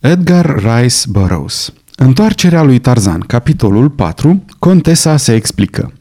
Edgar 0.00 0.56
Rice 0.56 0.96
Burroughs 1.08 1.72
Întoarcerea 1.96 2.62
lui 2.62 2.78
Tarzan, 2.78 3.20
capitolul 3.20 3.90
4, 3.90 4.44
Contesa 4.58 5.16
se 5.16 5.34
explică. 5.34 5.92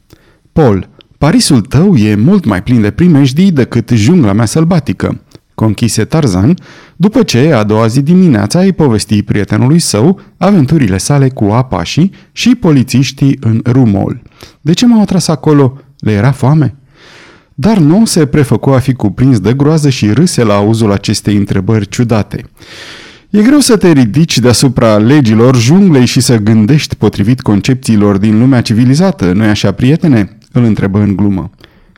Paul, 0.52 0.90
Parisul 1.18 1.62
tău 1.62 1.96
e 1.96 2.16
mult 2.16 2.46
mai 2.46 2.64
plin 2.64 2.82
de 2.82 2.92
primejdii 2.92 3.52
decât 3.52 3.90
jungla 3.90 4.34
mea 4.34 4.46
sălbatică, 4.46 5.22
conchise 5.56 6.06
Tarzan, 6.06 6.54
după 6.96 7.24
ce 7.24 7.54
a 7.54 7.64
doua 7.64 7.88
zi 7.88 8.02
dimineața 8.02 8.60
îi 8.60 8.74
povesti 8.74 9.24
prietenului 9.24 9.80
său 9.80 10.20
aventurile 10.38 10.98
sale 10.98 11.30
cu 11.30 11.46
apașii 11.46 12.12
și 12.32 12.56
polițiștii 12.56 13.38
în 13.40 13.62
Rumol. 13.66 14.22
De 14.62 14.74
ce 14.74 14.86
m-au 14.86 15.02
atras 15.02 15.28
acolo? 15.28 15.78
Le 16.00 16.12
era 16.12 16.32
foame? 16.32 16.76
Dar 17.54 17.78
nu 17.78 18.06
se 18.06 18.26
prefăcu 18.26 18.70
a 18.70 18.80
fi 18.80 18.94
cuprins 18.94 19.40
de 19.40 19.54
groază 19.54 19.90
și 19.90 20.12
râse 20.12 20.44
la 20.44 20.54
auzul 20.54 20.92
acestei 20.92 21.36
întrebări 21.36 21.88
ciudate. 21.88 22.46
E 23.30 23.42
greu 23.42 23.60
să 23.60 23.78
te 23.78 23.92
ridici 23.92 24.40
deasupra 24.40 24.98
legilor 24.98 25.56
junglei 25.56 26.06
și 26.06 26.20
să 26.20 26.38
gândești 26.38 26.96
potrivit 26.96 27.42
concepțiilor 27.42 28.18
din 28.18 28.40
lumea 28.40 28.62
civilizată, 28.62 29.32
nu-i 29.32 29.48
așa, 29.48 29.72
prietene? 29.72 30.38
Îl 30.52 30.64
întrebă 30.64 31.00
în 31.00 31.16
glumă. 31.16 31.50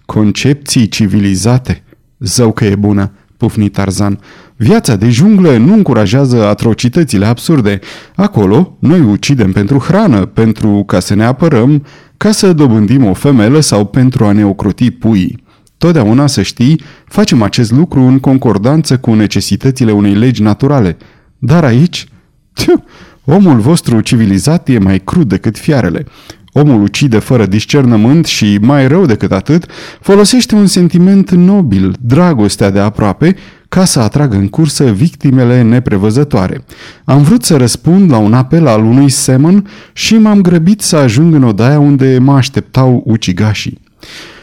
Concepții 0.06 0.88
civilizate? 0.88 1.84
Zău 2.20 2.52
că 2.52 2.66
e 2.66 2.76
bună, 2.76 3.12
pufni 3.38 3.70
Tarzan. 3.70 4.20
Viața 4.56 4.96
de 4.96 5.10
junglă 5.10 5.58
nu 5.58 5.74
încurajează 5.74 6.46
atrocitățile 6.46 7.26
absurde. 7.26 7.80
Acolo, 8.16 8.78
noi 8.80 9.00
ucidem 9.00 9.52
pentru 9.52 9.80
hrană, 9.80 10.26
pentru 10.26 10.84
ca 10.88 11.00
să 11.00 11.16
ne 11.16 11.24
apărăm, 11.24 11.86
ca 12.18 12.32
să 12.32 12.54
dobândim 12.54 13.06
o 13.06 13.14
femelă 13.14 13.60
sau 13.60 13.86
pentru 13.86 14.26
a 14.26 14.32
ne 14.32 14.46
ocroti 14.46 14.92
puii. 14.92 15.44
Totdeauna, 15.78 16.28
să 16.28 16.42
știi, 16.42 16.82
facem 17.06 17.42
acest 17.42 17.72
lucru 17.72 18.02
în 18.02 18.20
concordanță 18.20 18.98
cu 18.98 19.14
necesitățile 19.14 19.92
unei 19.92 20.14
legi 20.14 20.42
naturale– 20.42 20.98
dar 21.40 21.64
aici, 21.64 22.08
tiu, 22.54 22.84
omul 23.26 23.60
vostru 23.60 24.00
civilizat 24.02 24.70
e 24.70 24.80
mai 24.80 25.00
crud 25.00 25.28
decât 25.28 25.58
fiarele. 25.58 26.06
Omul 26.54 26.82
ucide 26.82 27.20
fără 27.20 27.46
discernământ 27.46 28.26
și, 28.26 28.58
mai 28.62 28.88
rău 28.88 29.06
decât 29.06 29.32
atât, 29.32 29.66
folosește 30.02 30.56
un 30.56 30.68
sentiment 30.68 31.32
nobil, 31.32 31.96
dragostea 32.00 32.70
de 32.70 32.80
aproape, 32.80 33.36
ca 33.70 33.86
să 33.86 34.00
atragă 34.00 34.36
în 34.36 34.48
cursă 34.48 34.92
victimele 34.92 35.62
neprevăzătoare. 35.62 36.64
Am 37.06 37.22
vrut 37.22 37.44
să 37.44 37.58
răspund 37.58 38.12
la 38.12 38.18
un 38.18 38.34
apel 38.34 38.68
al 38.68 38.84
unui 38.84 39.10
semăn 39.10 39.68
și 39.94 40.18
m-am 40.18 40.42
grăbit 40.42 40.82
să 40.82 40.96
ajung 40.96 41.34
în 41.34 41.44
odaia 41.44 41.80
unde 41.80 42.18
mă 42.18 42.34
așteptau 42.34 43.04
ucigașii. 43.06 43.82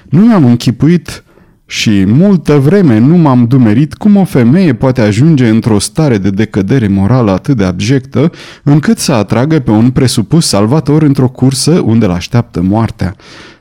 Nu 0.08 0.20
mi-am 0.20 0.44
închipuit 0.44 1.24
și 1.66 2.04
multă 2.04 2.58
vreme 2.58 2.98
nu 2.98 3.16
m-am 3.16 3.46
dumerit 3.46 3.94
cum 3.94 4.16
o 4.16 4.24
femeie 4.24 4.74
poate 4.74 5.00
ajunge 5.00 5.48
într-o 5.48 5.78
stare 5.78 6.18
de 6.18 6.30
decădere 6.30 6.88
morală 6.88 7.30
atât 7.30 7.56
de 7.56 7.64
abjectă, 7.64 8.30
încât 8.62 8.98
să 8.98 9.12
atragă 9.12 9.58
pe 9.58 9.70
un 9.70 9.90
presupus 9.90 10.46
salvator 10.46 11.02
într-o 11.02 11.28
cursă 11.28 11.70
unde 11.70 12.04
îl 12.04 12.10
așteaptă 12.10 12.62
moartea. 12.62 13.16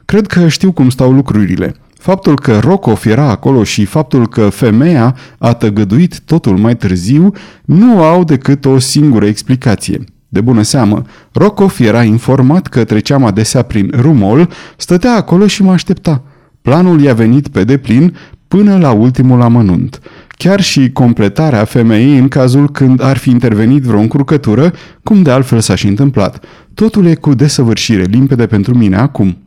Cred 0.05 0.27
că 0.27 0.47
știu 0.47 0.71
cum 0.71 0.89
stau 0.89 1.11
lucrurile. 1.11 1.75
Faptul 1.99 2.35
că 2.35 2.59
Rokov 2.59 3.05
era 3.05 3.29
acolo 3.29 3.63
și 3.63 3.85
faptul 3.85 4.27
că 4.27 4.49
femeia 4.49 5.15
a 5.37 5.53
tăgăduit 5.53 6.19
totul 6.19 6.57
mai 6.57 6.75
târziu 6.75 7.31
nu 7.65 8.03
au 8.03 8.23
decât 8.23 8.65
o 8.65 8.79
singură 8.79 9.25
explicație. 9.25 10.03
De 10.27 10.41
bună 10.41 10.61
seamă, 10.61 11.01
Rokov 11.31 11.75
era 11.79 12.03
informat 12.03 12.67
că 12.67 12.83
treceam 12.83 13.25
adesea 13.25 13.61
prin 13.61 13.91
Rumol, 13.99 14.49
stătea 14.77 15.15
acolo 15.15 15.47
și 15.47 15.63
mă 15.63 15.71
aștepta– 15.71 16.21
Planul 16.65 17.01
i-a 17.01 17.13
venit 17.13 17.47
pe 17.47 17.63
deplin 17.63 18.15
până 18.47 18.77
la 18.77 18.91
ultimul 18.91 19.41
amănunt. 19.41 19.99
Chiar 20.27 20.61
și 20.61 20.91
completarea 20.91 21.63
femeii 21.65 22.17
în 22.17 22.27
cazul 22.27 22.69
când 22.69 23.01
ar 23.01 23.17
fi 23.17 23.29
intervenit 23.29 23.83
vreo 23.83 23.99
încurcătură, 23.99 24.73
cum 25.03 25.21
de 25.21 25.31
altfel 25.31 25.59
s-a 25.59 25.75
și 25.75 25.87
întâmplat. 25.87 26.45
Totul 26.73 27.05
e 27.05 27.15
cu 27.15 27.33
desăvârșire 27.33 28.03
limpede 28.03 28.45
pentru 28.45 28.77
mine 28.77 28.95
acum. 28.95 29.37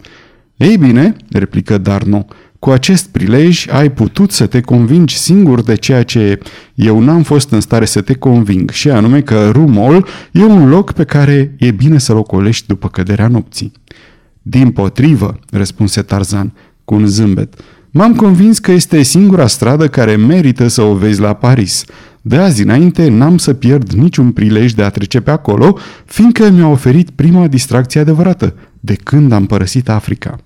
Ei 0.57 0.77
bine, 0.77 1.17
replică 1.31 1.79
Darno, 1.79 2.27
cu 2.59 2.71
acest 2.71 3.09
prilej 3.09 3.67
ai 3.71 3.91
putut 3.91 4.31
să 4.31 4.47
te 4.47 4.61
convingi 4.61 5.19
singur 5.19 5.63
de 5.63 5.75
ceea 5.75 6.03
ce 6.03 6.39
eu 6.75 7.01
n-am 7.01 7.23
fost 7.23 7.51
în 7.51 7.61
stare 7.61 7.85
să 7.85 8.01
te 8.01 8.15
conving, 8.15 8.71
și 8.71 8.91
anume 8.91 9.21
că 9.21 9.51
Rumol 9.51 10.07
e 10.33 10.43
un 10.43 10.69
loc 10.69 10.93
pe 10.93 11.05
care 11.05 11.55
e 11.59 11.71
bine 11.71 11.99
să-l 11.99 12.17
ocolești 12.17 12.67
după 12.67 12.89
căderea 12.89 13.29
nopții. 13.29 13.73
Din 14.43 14.71
potrivă, 14.71 15.39
răspunse 15.51 16.03
Tarzan, 16.03 16.53
cu 16.89 16.95
un 16.95 17.07
zâmbet. 17.07 17.55
M-am 17.91 18.15
convins 18.15 18.59
că 18.59 18.73
este 18.73 19.03
singura 19.03 19.47
stradă 19.47 19.89
care 19.89 20.17
merită 20.17 20.69
să 20.69 20.83
o 20.83 20.95
vezi 20.95 21.21
la 21.21 21.33
Paris. 21.33 21.85
De 22.23 22.37
azi 22.37 22.63
înainte 22.63 23.09
n-am 23.09 23.39
să 23.39 23.53
pierd 23.53 23.93
niciun 23.93 24.31
prilej 24.31 24.73
de 24.73 24.83
a 24.83 24.89
trece 24.89 25.21
pe 25.21 25.31
acolo, 25.31 25.79
fiindcă 26.05 26.51
mi-a 26.51 26.69
oferit 26.69 27.11
prima 27.11 27.47
distracție 27.47 28.01
adevărată, 28.01 28.55
de 28.81 28.95
când 28.95 29.33
am 29.33 29.47
părăsit 29.47 29.89
Africa. 29.89 30.37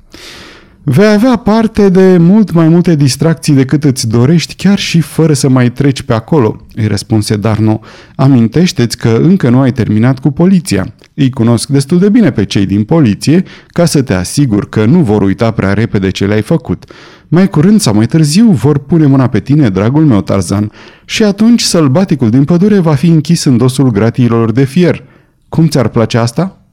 Vei 0.83 1.13
avea 1.13 1.37
parte 1.37 1.89
de 1.89 2.17
mult 2.17 2.53
mai 2.53 2.69
multe 2.69 2.95
distracții 2.95 3.55
decât 3.55 3.85
îți 3.85 4.09
dorești, 4.09 4.55
chiar 4.55 4.79
și 4.79 5.01
fără 5.01 5.33
să 5.33 5.49
mai 5.49 5.71
treci 5.71 6.03
pe 6.03 6.13
acolo, 6.13 6.67
îi 6.75 6.87
răspunse 6.87 7.37
Darno. 7.37 7.81
Amintește-ți 8.17 8.97
că 8.97 9.19
încă 9.23 9.49
nu 9.49 9.61
ai 9.61 9.73
terminat 9.73 10.19
cu 10.19 10.31
poliția. 10.31 10.95
Îi 11.23 11.31
cunosc 11.31 11.69
destul 11.69 11.99
de 11.99 12.09
bine 12.09 12.31
pe 12.31 12.45
cei 12.45 12.67
din 12.67 12.85
poliție 12.85 13.45
ca 13.69 13.85
să 13.85 14.03
te 14.03 14.15
asigur 14.15 14.69
că 14.69 14.85
nu 14.85 14.99
vor 14.99 15.23
uita 15.23 15.51
prea 15.51 15.73
repede 15.73 16.11
ce 16.11 16.27
le-ai 16.27 16.43
făcut. 16.43 16.85
Mai 17.29 17.49
curând 17.49 17.81
sau 17.81 17.95
mai 17.95 18.07
târziu 18.07 18.51
vor 18.51 18.79
pune 18.79 19.07
mâna 19.07 19.29
pe 19.29 19.41
tine, 19.41 19.69
dragul 19.69 20.05
meu 20.05 20.21
Tarzan, 20.21 20.71
și 21.05 21.23
atunci 21.25 21.61
sălbaticul 21.61 22.31
din 22.31 22.45
pădure 22.45 22.79
va 22.79 22.95
fi 22.95 23.07
închis 23.07 23.45
în 23.45 23.57
dosul 23.57 23.91
gratiilor 23.91 24.53
de 24.53 24.65
fier. 24.65 25.05
Cum 25.49 25.69
ți-ar 25.69 25.89
place 25.89 26.19
asta?" 26.19 26.67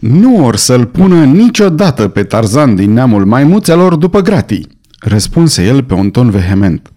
Nu 0.00 0.44
or 0.44 0.56
să-l 0.56 0.84
pună 0.84 1.24
niciodată 1.24 2.08
pe 2.08 2.22
Tarzan 2.22 2.74
din 2.74 2.92
neamul 2.92 3.24
maimuțelor 3.24 3.94
după 3.94 4.20
gratii, 4.20 4.68
răspunse 5.00 5.64
el 5.64 5.82
pe 5.82 5.94
un 5.94 6.10
ton 6.10 6.30
vehement. 6.30 6.90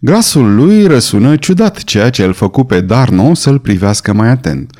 Glasul 0.00 0.54
lui 0.54 0.86
răsună 0.86 1.36
ciudat, 1.36 1.84
ceea 1.84 2.10
ce 2.10 2.24
îl 2.24 2.32
făcu 2.32 2.64
pe 2.64 2.80
Darno 2.80 3.34
să-l 3.34 3.58
privească 3.58 4.12
mai 4.12 4.28
atent. 4.28 4.70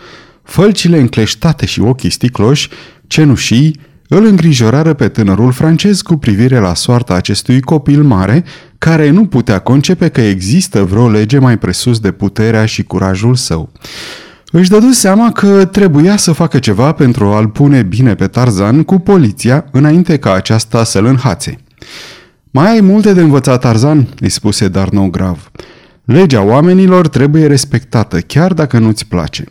Fălcile 0.44 0.98
încleștate 0.98 1.66
și 1.66 1.80
ochii 1.80 2.10
sticloși, 2.10 2.68
cenușii, 3.06 3.80
îl 4.08 4.24
îngrijorară 4.24 4.92
pe 4.92 5.08
tânărul 5.08 5.52
francez 5.52 6.00
cu 6.00 6.16
privire 6.16 6.58
la 6.58 6.74
soarta 6.74 7.14
acestui 7.14 7.60
copil 7.60 8.02
mare, 8.02 8.44
care 8.78 9.10
nu 9.10 9.26
putea 9.26 9.58
concepe 9.58 10.08
că 10.08 10.20
există 10.20 10.84
vreo 10.84 11.08
lege 11.08 11.38
mai 11.38 11.58
presus 11.58 11.98
de 11.98 12.10
puterea 12.10 12.64
și 12.64 12.82
curajul 12.82 13.34
său. 13.34 13.72
Își 14.50 14.70
dădu 14.70 14.90
seama 14.90 15.32
că 15.32 15.64
trebuia 15.64 16.16
să 16.16 16.32
facă 16.32 16.58
ceva 16.58 16.92
pentru 16.92 17.24
a-l 17.24 17.48
pune 17.48 17.82
bine 17.82 18.14
pe 18.14 18.26
Tarzan 18.26 18.82
cu 18.82 18.98
poliția 18.98 19.64
înainte 19.70 20.18
ca 20.18 20.32
aceasta 20.32 20.84
să-l 20.84 21.04
înhațe. 21.04 21.58
Mai 22.50 22.70
ai 22.70 22.80
multe 22.80 23.12
de 23.12 23.20
învățat, 23.20 23.60
Tarzan?" 23.60 24.08
îi 24.20 24.28
spuse 24.28 24.68
Darnou 24.68 25.08
grav. 25.10 25.50
Legea 26.04 26.42
oamenilor 26.42 27.08
trebuie 27.08 27.46
respectată, 27.46 28.20
chiar 28.20 28.52
dacă 28.52 28.78
nu-ți 28.78 29.06
place. 29.06 29.44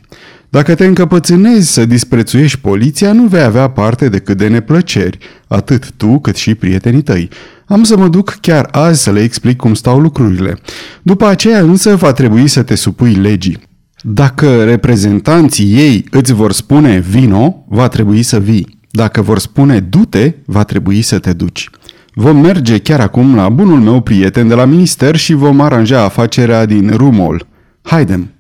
Dacă 0.53 0.75
te 0.75 0.86
încăpățânezi 0.86 1.72
să 1.72 1.86
disprețuiești 1.86 2.59
poliția, 2.59 3.14
nu 3.14 3.24
vei 3.24 3.41
avea 3.41 3.68
parte 3.68 4.09
decât 4.09 4.38
de 4.38 4.47
neplăceri, 4.47 5.18
atât 5.47 5.91
tu 5.91 6.19
cât 6.19 6.36
și 6.36 6.56
prietenii 6.56 7.02
tăi. 7.02 7.30
Am 7.66 7.84
să 7.84 7.97
mă 7.97 8.08
duc 8.08 8.38
chiar 8.41 8.68
azi 8.72 9.03
să 9.03 9.12
le 9.12 9.22
explic 9.22 9.58
cum 9.58 9.74
stau 9.74 10.00
lucrurile. 10.00 10.58
După 11.02 11.25
aceea 11.25 11.59
însă 11.59 11.96
va 11.96 12.12
trebui 12.12 12.47
să 12.47 12.63
te 12.63 12.75
supui 12.75 13.13
legii. 13.13 13.62
Dacă 14.02 14.63
reprezentanții 14.63 15.74
ei 15.75 16.06
îți 16.12 16.34
vor 16.34 16.52
spune 16.52 17.00
vino, 17.00 17.66
va 17.68 17.88
trebui 17.88 18.24
să 18.24 18.40
vii. 18.40 18.80
Dacă 18.92 19.22
vor 19.22 19.40
spune 19.40 19.80
du-te, 19.80 20.34
va 20.46 20.63
trebui 20.63 21.02
să 21.02 21.19
te 21.19 21.34
duci. 21.34 21.69
Vom 22.13 22.38
merge 22.38 22.78
chiar 22.80 23.00
acum 23.00 23.36
la 23.36 23.50
bunul 23.50 23.80
meu 23.80 24.02
prieten 24.02 24.47
de 24.47 24.53
la 24.53 24.66
minister 24.66 25.16
și 25.16 25.34
vom 25.34 25.62
aranja 25.62 26.03
afacerea 26.03 26.66
din 26.66 26.92
Rumol. 26.96 27.47
Haidem! 27.81 28.34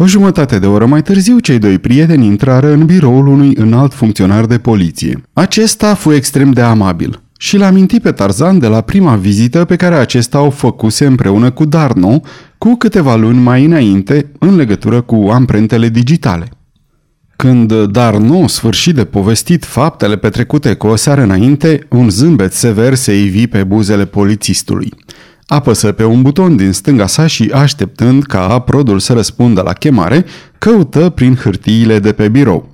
O 0.00 0.06
jumătate 0.06 0.58
de 0.58 0.66
oră 0.66 0.86
mai 0.86 1.02
târziu, 1.02 1.38
cei 1.38 1.58
doi 1.58 1.78
prieteni 1.78 2.26
intrară 2.26 2.72
în 2.72 2.84
biroul 2.84 3.26
unui 3.26 3.52
înalt 3.56 3.92
funcționar 3.94 4.46
de 4.46 4.58
poliție. 4.58 5.22
Acesta 5.32 5.94
fu 5.94 6.12
extrem 6.12 6.52
de 6.52 6.60
amabil 6.60 7.22
și 7.38 7.56
l-a 7.56 7.70
mintit 7.70 8.02
pe 8.02 8.12
Tarzan 8.12 8.58
de 8.58 8.66
la 8.66 8.80
prima 8.80 9.16
vizită 9.16 9.64
pe 9.64 9.76
care 9.76 9.94
acesta 9.94 10.40
o 10.40 10.50
făcuse 10.50 11.06
împreună 11.06 11.50
cu 11.50 11.64
Darno 11.64 12.20
cu 12.58 12.74
câteva 12.74 13.16
luni 13.16 13.38
mai 13.38 13.64
înainte 13.64 14.30
în 14.38 14.56
legătură 14.56 15.00
cu 15.00 15.28
amprentele 15.32 15.88
digitale. 15.88 16.48
Când 17.36 17.84
Darno 17.84 18.46
sfârșit 18.46 18.94
de 18.94 19.04
povestit 19.04 19.64
faptele 19.64 20.16
petrecute 20.16 20.74
cu 20.74 20.86
o 20.86 20.96
seară 20.96 21.22
înainte, 21.22 21.86
un 21.88 22.10
zâmbet 22.10 22.52
sever 22.52 22.94
se 22.94 23.20
ivi 23.20 23.46
pe 23.46 23.64
buzele 23.64 24.04
polițistului. 24.04 24.92
Apăsă 25.48 25.92
pe 25.92 26.04
un 26.04 26.22
buton 26.22 26.56
din 26.56 26.72
stânga 26.72 27.06
sa 27.06 27.26
și, 27.26 27.50
așteptând 27.54 28.22
ca 28.22 28.48
aprodul 28.48 28.98
să 28.98 29.12
răspundă 29.12 29.60
la 29.60 29.72
chemare, 29.72 30.24
căută 30.58 31.08
prin 31.08 31.34
hârtiile 31.34 31.98
de 31.98 32.12
pe 32.12 32.28
birou. 32.28 32.72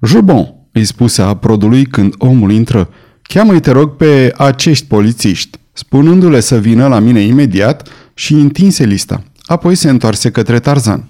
Jubon, 0.00 0.54
îi 0.72 0.84
spuse 0.84 1.22
aprodului 1.22 1.84
când 1.84 2.14
omul 2.18 2.52
intră, 2.52 2.88
cheamă-i 3.22 3.60
te 3.60 3.70
rog 3.70 3.96
pe 3.96 4.32
acești 4.36 4.86
polițiști, 4.86 5.58
spunându-le 5.72 6.40
să 6.40 6.58
vină 6.58 6.86
la 6.86 6.98
mine 6.98 7.20
imediat 7.20 7.88
și 8.14 8.32
întinse 8.32 8.84
lista. 8.84 9.22
Apoi 9.42 9.74
se 9.74 9.88
întoarse 9.88 10.30
către 10.30 10.58
Tarzan. 10.58 11.08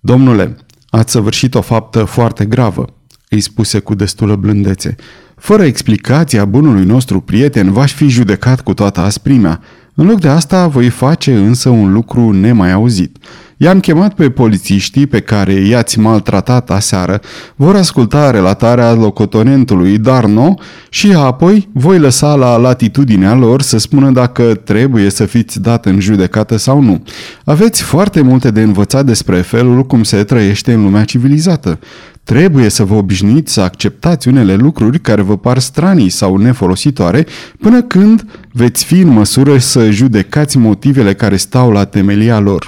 Domnule, 0.00 0.56
ați 0.90 1.12
săvârșit 1.12 1.54
o 1.54 1.60
faptă 1.60 2.04
foarte 2.04 2.44
gravă, 2.44 2.84
îi 3.28 3.40
spuse 3.40 3.78
cu 3.78 3.94
destulă 3.94 4.36
blândețe. 4.36 4.94
Fără 5.36 5.64
explicația 5.64 6.44
bunului 6.44 6.84
nostru 6.84 7.20
prieten, 7.20 7.72
v-aș 7.72 7.92
fi 7.92 8.08
judecat 8.08 8.60
cu 8.60 8.74
toată 8.74 9.00
asprimea. 9.00 9.60
În 9.98 10.06
loc 10.06 10.20
de 10.20 10.28
asta, 10.28 10.66
voi 10.66 10.88
face 10.88 11.36
însă 11.36 11.68
un 11.68 11.92
lucru 11.92 12.30
nemai 12.30 12.72
auzit. 12.72 13.16
I-am 13.58 13.80
chemat 13.80 14.14
pe 14.14 14.30
polițiștii 14.30 15.06
pe 15.06 15.20
care 15.20 15.52
i-ați 15.52 15.98
maltratat 15.98 16.70
aseară, 16.70 17.20
vor 17.54 17.76
asculta 17.76 18.30
relatarea 18.30 18.92
locotonentului 18.92 19.98
Darno 19.98 20.54
și 20.88 21.12
apoi 21.12 21.68
voi 21.72 21.98
lăsa 21.98 22.34
la 22.34 22.56
latitudinea 22.56 23.34
lor 23.34 23.62
să 23.62 23.78
spună 23.78 24.10
dacă 24.10 24.42
trebuie 24.42 25.10
să 25.10 25.24
fiți 25.24 25.60
dat 25.60 25.86
în 25.86 26.00
judecată 26.00 26.56
sau 26.56 26.80
nu. 26.80 27.02
Aveți 27.44 27.82
foarte 27.82 28.20
multe 28.20 28.50
de 28.50 28.62
învățat 28.62 29.04
despre 29.04 29.36
felul 29.40 29.86
cum 29.86 30.02
se 30.02 30.24
trăiește 30.24 30.72
în 30.72 30.82
lumea 30.82 31.04
civilizată. 31.04 31.78
Trebuie 32.24 32.68
să 32.68 32.84
vă 32.84 32.94
obișnuiți 32.94 33.52
să 33.52 33.60
acceptați 33.60 34.28
unele 34.28 34.54
lucruri 34.54 35.00
care 35.00 35.22
vă 35.22 35.36
par 35.36 35.58
stranii 35.58 36.08
sau 36.08 36.36
nefolositoare 36.36 37.26
până 37.60 37.82
când 37.82 38.26
veți 38.52 38.84
fi 38.84 39.00
în 39.00 39.08
măsură 39.08 39.58
să 39.58 39.90
judecați 39.90 40.58
motivele 40.58 41.14
care 41.14 41.36
stau 41.36 41.70
la 41.70 41.84
temelia 41.84 42.38
lor. 42.38 42.66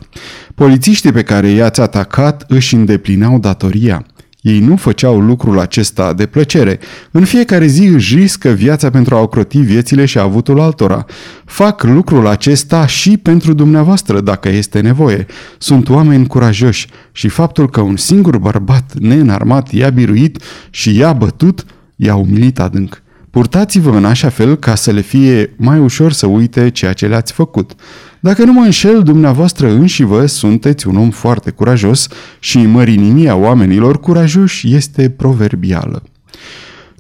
Polițiștii 0.58 1.12
pe 1.12 1.22
care 1.22 1.49
i-ați 1.49 1.81
atacat 1.81 2.44
își 2.49 2.75
îndeplineau 2.75 3.38
datoria. 3.38 4.06
Ei 4.40 4.58
nu 4.58 4.76
făceau 4.76 5.20
lucrul 5.20 5.58
acesta 5.58 6.12
de 6.12 6.26
plăcere. 6.26 6.78
În 7.10 7.25
fiecare 7.25 7.66
zi 7.66 7.87
își 7.87 8.16
riscă 8.16 8.49
viața 8.49 8.90
pentru 8.90 9.14
a 9.14 9.20
ocroti 9.20 9.58
viețile 9.58 10.05
și 10.05 10.19
avutul 10.19 10.60
altora. 10.60 11.05
Fac 11.44 11.82
lucrul 11.82 12.26
acesta 12.26 12.87
și 12.87 13.16
pentru 13.16 13.52
dumneavoastră, 13.52 14.20
dacă 14.20 14.49
este 14.49 14.81
nevoie. 14.81 15.26
Sunt 15.58 15.88
oameni 15.88 16.26
curajoși 16.26 16.87
și 17.12 17.28
faptul 17.28 17.70
că 17.70 17.81
un 17.81 17.96
singur 17.96 18.38
bărbat 18.38 18.93
neînarmat 18.94 19.72
i-a 19.72 19.90
biruit 19.90 20.43
și 20.70 20.96
i-a 20.96 21.12
bătut, 21.12 21.64
i-a 21.96 22.14
umilit 22.14 22.60
adânc. 22.60 23.02
Purtați-vă 23.31 23.90
în 23.90 24.05
așa 24.05 24.28
fel 24.28 24.56
ca 24.56 24.75
să 24.75 24.90
le 24.90 25.00
fie 25.00 25.55
mai 25.56 25.78
ușor 25.78 26.12
să 26.12 26.26
uite 26.26 26.70
ceea 26.70 26.93
ce 26.93 27.06
le-ați 27.06 27.32
făcut. 27.32 27.72
Dacă 28.20 28.44
nu 28.44 28.53
mă 28.53 28.61
înșel, 28.61 29.03
dumneavoastră 29.03 29.70
înși 29.70 30.03
vă 30.03 30.26
sunteți 30.26 30.87
un 30.87 30.97
om 30.97 31.11
foarte 31.11 31.50
curajos 31.50 32.09
și 32.38 32.59
mărinimia 32.59 33.37
oamenilor 33.37 34.00
curajoși 34.00 34.75
este 34.75 35.11
proverbială. 35.11 36.03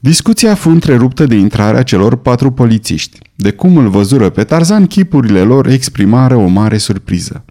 Discuția 0.00 0.54
fu 0.54 0.68
întreruptă 0.68 1.26
de 1.26 1.34
intrarea 1.34 1.82
celor 1.82 2.16
patru 2.16 2.50
polițiști. 2.50 3.18
De 3.34 3.50
cum 3.50 3.76
îl 3.76 3.88
văzură 3.88 4.28
pe 4.28 4.44
Tarzan, 4.44 4.86
chipurile 4.86 5.40
lor 5.40 5.66
exprimară 5.66 6.36
o 6.36 6.46
mare 6.46 6.76
surpriză. 6.76 7.44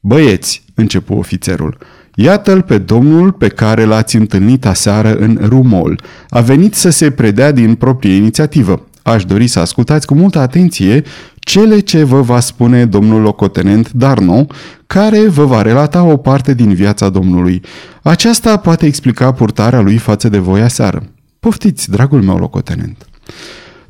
Băieți, 0.00 0.64
începu 0.74 1.14
ofițerul, 1.14 1.78
Iată-l 2.20 2.62
pe 2.62 2.78
domnul 2.78 3.32
pe 3.32 3.48
care 3.48 3.84
l-ați 3.84 4.16
întâlnit 4.16 4.66
aseară 4.66 5.14
în 5.14 5.38
Rumol. 5.42 6.00
A 6.28 6.40
venit 6.40 6.74
să 6.74 6.90
se 6.90 7.10
predea 7.10 7.52
din 7.52 7.74
proprie 7.74 8.14
inițiativă. 8.14 8.87
Aș 9.02 9.24
dori 9.24 9.46
să 9.46 9.58
ascultați 9.58 10.06
cu 10.06 10.14
multă 10.14 10.38
atenție 10.38 11.02
cele 11.38 11.78
ce 11.78 12.02
vă 12.04 12.20
va 12.20 12.40
spune 12.40 12.86
domnul 12.86 13.20
locotenent 13.20 13.92
Darno, 13.92 14.46
care 14.86 15.28
vă 15.28 15.44
va 15.44 15.62
relata 15.62 16.02
o 16.02 16.16
parte 16.16 16.54
din 16.54 16.74
viața 16.74 17.08
domnului. 17.08 17.62
Aceasta 18.02 18.56
poate 18.56 18.86
explica 18.86 19.32
purtarea 19.32 19.80
lui 19.80 19.96
față 19.96 20.28
de 20.28 20.38
voi 20.38 20.60
aseară. 20.60 21.02
Poftiți, 21.40 21.90
dragul 21.90 22.22
meu 22.22 22.36
locotenent. 22.36 23.06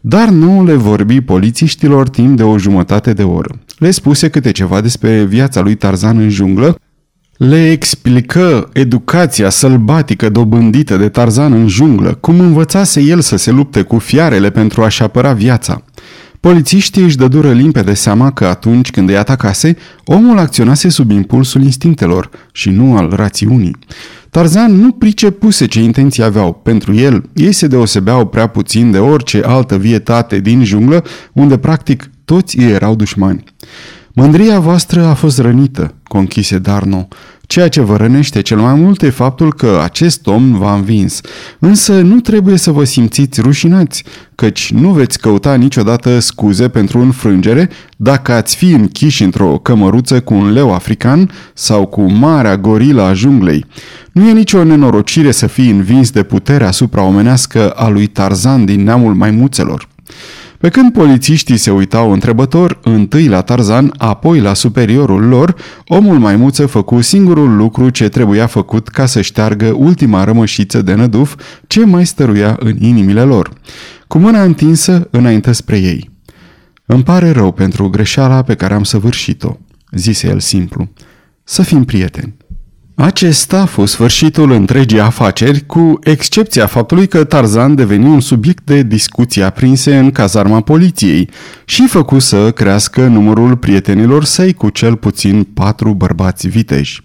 Dar 0.01 0.29
nu 0.29 0.65
le 0.65 0.75
vorbi 0.75 1.21
polițiștilor 1.21 2.09
timp 2.09 2.37
de 2.37 2.43
o 2.43 2.59
jumătate 2.59 3.13
de 3.13 3.23
oră. 3.23 3.59
Le 3.79 3.91
spuse 3.91 4.29
câte 4.29 4.51
ceva 4.51 4.81
despre 4.81 5.25
viața 5.25 5.61
lui 5.61 5.75
Tarzan 5.75 6.19
în 6.19 6.29
junglă, 6.29 6.79
le 7.39 7.71
explică 7.71 8.69
educația 8.73 9.51
sălbatică 9.51 10.29
dobândită 10.29 10.97
de 10.97 11.09
Tarzan 11.09 11.53
în 11.53 11.69
junglă, 11.69 12.15
cum 12.21 12.41
învățase 12.41 13.01
el 13.01 13.21
să 13.21 13.37
se 13.37 13.51
lupte 13.51 13.83
cu 13.83 13.99
fiarele 13.99 14.51
pentru 14.51 14.83
a-și 14.83 15.03
apăra 15.03 15.33
viața. 15.33 15.83
Polițiștii 16.41 17.03
își 17.03 17.17
dădură 17.17 17.53
limpede 17.53 17.95
seama 17.95 18.31
că 18.31 18.45
atunci 18.45 18.91
când 18.91 19.09
îi 19.09 19.17
atacase, 19.17 19.77
omul 20.05 20.39
acționase 20.39 20.89
sub 20.89 21.11
impulsul 21.11 21.63
instinctelor 21.63 22.31
și 22.53 22.71
nu 22.71 22.97
al 22.97 23.13
rațiunii. 23.15 23.77
Tarzan 24.31 24.73
nu 24.73 24.93
pricepuse 24.93 25.67
ce 25.67 25.83
intenții 25.83 26.23
aveau. 26.23 26.53
Pentru 26.53 26.95
el, 26.95 27.23
ei 27.35 27.53
se 27.53 27.67
deosebeau 27.67 28.27
prea 28.27 28.47
puțin 28.47 28.91
de 28.91 28.99
orice 28.99 29.43
altă 29.45 29.77
vietate 29.77 30.39
din 30.39 30.65
junglă, 30.65 31.05
unde 31.33 31.59
practic 31.59 32.11
toți 32.25 32.59
ei 32.59 32.71
erau 32.71 32.95
dușmani. 32.95 33.45
Mândria 34.13 34.61
voastră 34.61 35.05
a 35.05 35.15
fost 35.15 35.39
rănită, 35.39 35.95
conchise 36.09 36.59
Darno. 36.59 37.09
Ceea 37.47 37.69
ce 37.69 37.81
vă 37.81 37.97
rănește 37.97 38.41
cel 38.41 38.59
mai 38.59 38.75
mult 38.75 39.03
e 39.03 39.11
faptul 39.11 39.53
că 39.53 39.81
acest 39.83 40.27
om 40.27 40.59
v-a 40.59 40.75
învins. 40.75 41.21
Însă 41.59 42.01
nu 42.01 42.21
trebuie 42.21 42.57
să 42.57 42.71
vă 42.71 42.85
simțiți 42.85 43.41
rușinați, 43.41 44.05
căci 44.35 44.73
nu 44.73 44.91
veți 44.91 45.19
căuta 45.19 45.55
niciodată 45.55 46.19
scuze 46.19 46.69
pentru 46.69 46.99
înfrângere 46.99 47.71
dacă 47.97 48.33
ați 48.33 48.57
fi 48.57 48.71
închiși 48.71 49.23
într-o 49.23 49.59
cămăruță 49.59 50.21
cu 50.21 50.35
un 50.35 50.53
leu 50.53 50.75
african 50.75 51.31
sau 51.55 51.87
cu 51.87 52.03
marea 52.13 52.57
gorila 52.57 53.07
a 53.07 53.13
junglei. 53.13 53.65
Nu 54.13 54.29
e 54.29 54.33
nicio 54.33 54.65
nenorocire 54.65 55.31
să 55.31 55.47
fii 55.47 55.71
învins 55.71 56.11
de 56.11 56.23
puterea 56.23 56.71
supraomenească 56.71 57.71
a 57.71 57.89
lui 57.89 58.07
Tarzan 58.07 58.65
din 58.65 58.83
neamul 58.83 59.15
maimuțelor. 59.15 59.89
Pe 60.59 60.69
când 60.69 60.93
polițiștii 60.93 61.57
se 61.57 61.71
uitau 61.71 62.13
întrebător, 62.13 62.79
întâi 62.83 63.27
la 63.27 63.43
Tarzan, 63.43 63.93
apoi 63.97 64.41
la 64.41 64.55
superiorul 64.55 65.29
lor, 65.29 65.55
omul 65.87 66.19
maimuță 66.19 66.67
făcu 66.67 67.01
singurul 67.01 67.57
lucru 67.57 67.91
ce 67.91 68.09
trebuia 68.09 68.47
făcut 68.47 68.89
ca 68.89 69.07
să 69.07 69.21
șteargă 69.21 69.75
ultima 69.77 70.25
rămășiță 70.25 70.83
de 70.83 70.95
năduf 70.95 71.35
ce 71.67 71.85
mai 71.85 72.07
stăruia 72.07 72.57
în 72.61 72.77
inimile 72.79 73.23
lor. 73.23 73.51
Cu 74.07 74.19
mâna 74.19 74.43
întinsă, 74.43 75.09
înainte 75.11 75.53
spre 75.53 75.79
ei. 75.79 76.11
Îmi 76.87 77.03
pare 77.03 77.31
rău 77.31 77.53
pentru 77.53 77.89
greșeala 77.89 78.43
pe 78.43 78.55
care 78.55 78.75
am 78.75 78.85
săvârșit-o, 78.85 79.57
zise 79.91 80.29
el 80.29 80.41
simplu. 80.41 80.89
Să 81.45 81.63
fim 81.63 81.85
prieteni. 81.85 82.35
Acesta 83.01 83.61
a 83.61 83.65
fost 83.65 83.93
sfârșitul 83.93 84.51
întregii 84.51 85.01
afaceri, 85.01 85.67
cu 85.67 85.99
excepția 86.03 86.67
faptului 86.67 87.07
că 87.07 87.25
Tarzan 87.25 87.75
deveni 87.75 88.07
un 88.07 88.21
subiect 88.21 88.65
de 88.65 88.83
discuții 88.83 89.43
aprinse 89.43 89.97
în 89.97 90.11
cazarma 90.11 90.61
poliției 90.61 91.31
și 91.65 91.87
făcu 91.87 92.19
să 92.19 92.51
crească 92.51 93.07
numărul 93.07 93.57
prietenilor 93.57 94.25
săi 94.25 94.53
cu 94.53 94.69
cel 94.69 94.97
puțin 94.97 95.43
patru 95.55 95.93
bărbați 95.93 96.49
viteji. 96.49 97.01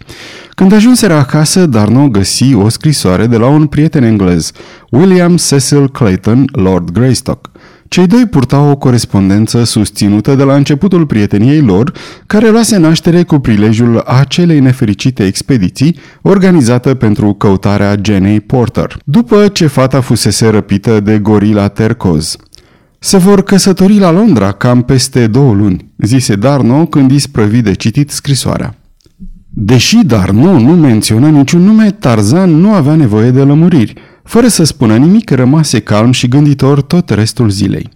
Când 0.54 0.72
ajunseră 0.72 1.14
acasă, 1.14 1.66
Darno 1.66 2.08
găsi 2.08 2.54
o 2.54 2.68
scrisoare 2.68 3.26
de 3.26 3.36
la 3.36 3.46
un 3.46 3.66
prieten 3.66 4.02
englez, 4.02 4.50
William 4.90 5.36
Cecil 5.36 5.90
Clayton, 5.90 6.44
Lord 6.52 6.90
Greystock. 6.90 7.50
Cei 7.94 8.06
doi 8.06 8.26
purtau 8.26 8.70
o 8.70 8.76
corespondență 8.76 9.64
susținută 9.64 10.34
de 10.34 10.42
la 10.42 10.54
începutul 10.54 11.06
prieteniei 11.06 11.60
lor, 11.60 11.92
care 12.26 12.50
luase 12.50 12.76
naștere 12.76 13.22
cu 13.22 13.38
prilejul 13.38 13.98
acelei 13.98 14.60
nefericite 14.60 15.26
expediții 15.26 15.96
organizată 16.22 16.94
pentru 16.94 17.32
căutarea 17.32 17.96
Jenny 18.02 18.40
Porter, 18.40 18.96
după 19.04 19.48
ce 19.48 19.66
fata 19.66 20.00
fusese 20.00 20.48
răpită 20.48 21.00
de 21.00 21.18
gorila 21.18 21.68
Tercoz. 21.68 22.36
Se 22.98 23.16
vor 23.16 23.42
căsători 23.42 23.98
la 23.98 24.10
Londra 24.10 24.52
cam 24.52 24.82
peste 24.82 25.26
două 25.26 25.54
luni, 25.54 25.92
zise 25.98 26.34
Darno 26.34 26.86
când 26.86 27.10
îi 27.10 27.18
sprăvi 27.18 27.60
de 27.60 27.72
citit 27.72 28.10
scrisoarea. 28.10 28.74
Deși 29.48 29.96
Darno 29.96 30.58
nu 30.58 30.72
menționa 30.72 31.28
niciun 31.28 31.62
nume, 31.62 31.90
Tarzan 31.90 32.50
nu 32.50 32.72
avea 32.72 32.94
nevoie 32.94 33.30
de 33.30 33.42
lămuriri– 33.42 33.94
fără 34.24 34.48
să 34.48 34.64
spună 34.64 34.96
nimic, 34.96 35.30
rămase 35.30 35.80
calm 35.80 36.12
și 36.12 36.28
gânditor 36.28 36.82
tot 36.82 37.10
restul 37.10 37.50
zilei. 37.50 37.88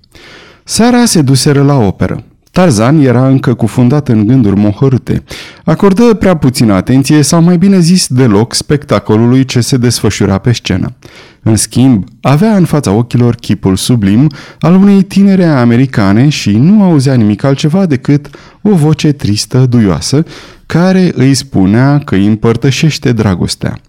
Seara 0.64 1.04
se 1.04 1.22
duseră 1.22 1.62
la 1.62 1.74
operă. 1.74 2.24
Tarzan 2.50 3.00
era 3.00 3.28
încă 3.28 3.54
cufundat 3.54 4.08
în 4.08 4.26
gânduri 4.26 4.56
mohărâte. 4.56 5.22
Acordă 5.64 6.14
prea 6.14 6.36
puțină 6.36 6.74
atenție 6.74 7.22
sau 7.22 7.42
mai 7.42 7.58
bine 7.58 7.78
zis 7.78 8.06
deloc 8.06 8.54
spectacolului 8.54 9.44
ce 9.44 9.60
se 9.60 9.76
desfășura 9.76 10.38
pe 10.38 10.52
scenă. 10.52 10.94
În 11.42 11.56
schimb, 11.56 12.04
avea 12.20 12.56
în 12.56 12.64
fața 12.64 12.90
ochilor 12.90 13.34
chipul 13.34 13.76
sublim 13.76 14.30
al 14.60 14.74
unei 14.74 15.02
tinere 15.02 15.44
americane 15.44 16.28
și 16.28 16.50
nu 16.50 16.82
auzea 16.82 17.14
nimic 17.14 17.42
altceva 17.42 17.86
decât 17.86 18.30
o 18.62 18.70
voce 18.70 19.12
tristă, 19.12 19.66
duioasă, 19.66 20.24
care 20.66 21.12
îi 21.14 21.34
spunea 21.34 21.98
că 21.98 22.14
îi 22.14 22.26
împărtășește 22.26 23.12
dragostea 23.12 23.80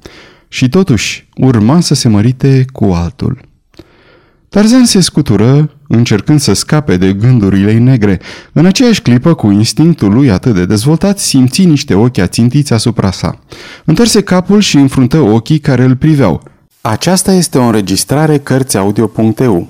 și 0.49 0.69
totuși 0.69 1.27
urma 1.35 1.79
să 1.79 1.93
se 1.93 2.07
mărite 2.07 2.65
cu 2.71 2.85
altul. 2.85 3.47
Tarzan 4.49 4.85
se 4.85 4.99
scutură, 4.99 5.71
încercând 5.87 6.39
să 6.39 6.53
scape 6.53 6.97
de 6.97 7.13
gândurile 7.13 7.77
negre. 7.77 8.19
În 8.53 8.65
aceeași 8.65 9.01
clipă, 9.01 9.33
cu 9.33 9.49
instinctul 9.51 10.13
lui 10.13 10.31
atât 10.31 10.53
de 10.53 10.65
dezvoltat, 10.65 11.19
simți 11.19 11.63
niște 11.63 11.93
ochi 11.93 12.17
ațintiți 12.17 12.73
asupra 12.73 13.11
sa. 13.11 13.39
Întorse 13.85 14.21
capul 14.21 14.59
și 14.59 14.77
înfruntă 14.77 15.17
ochii 15.17 15.59
care 15.59 15.83
îl 15.83 15.95
priveau. 15.95 16.43
Aceasta 16.81 17.31
este 17.31 17.57
o 17.57 17.63
înregistrare 17.63 18.37
Cărțiaudio.eu. 18.37 19.69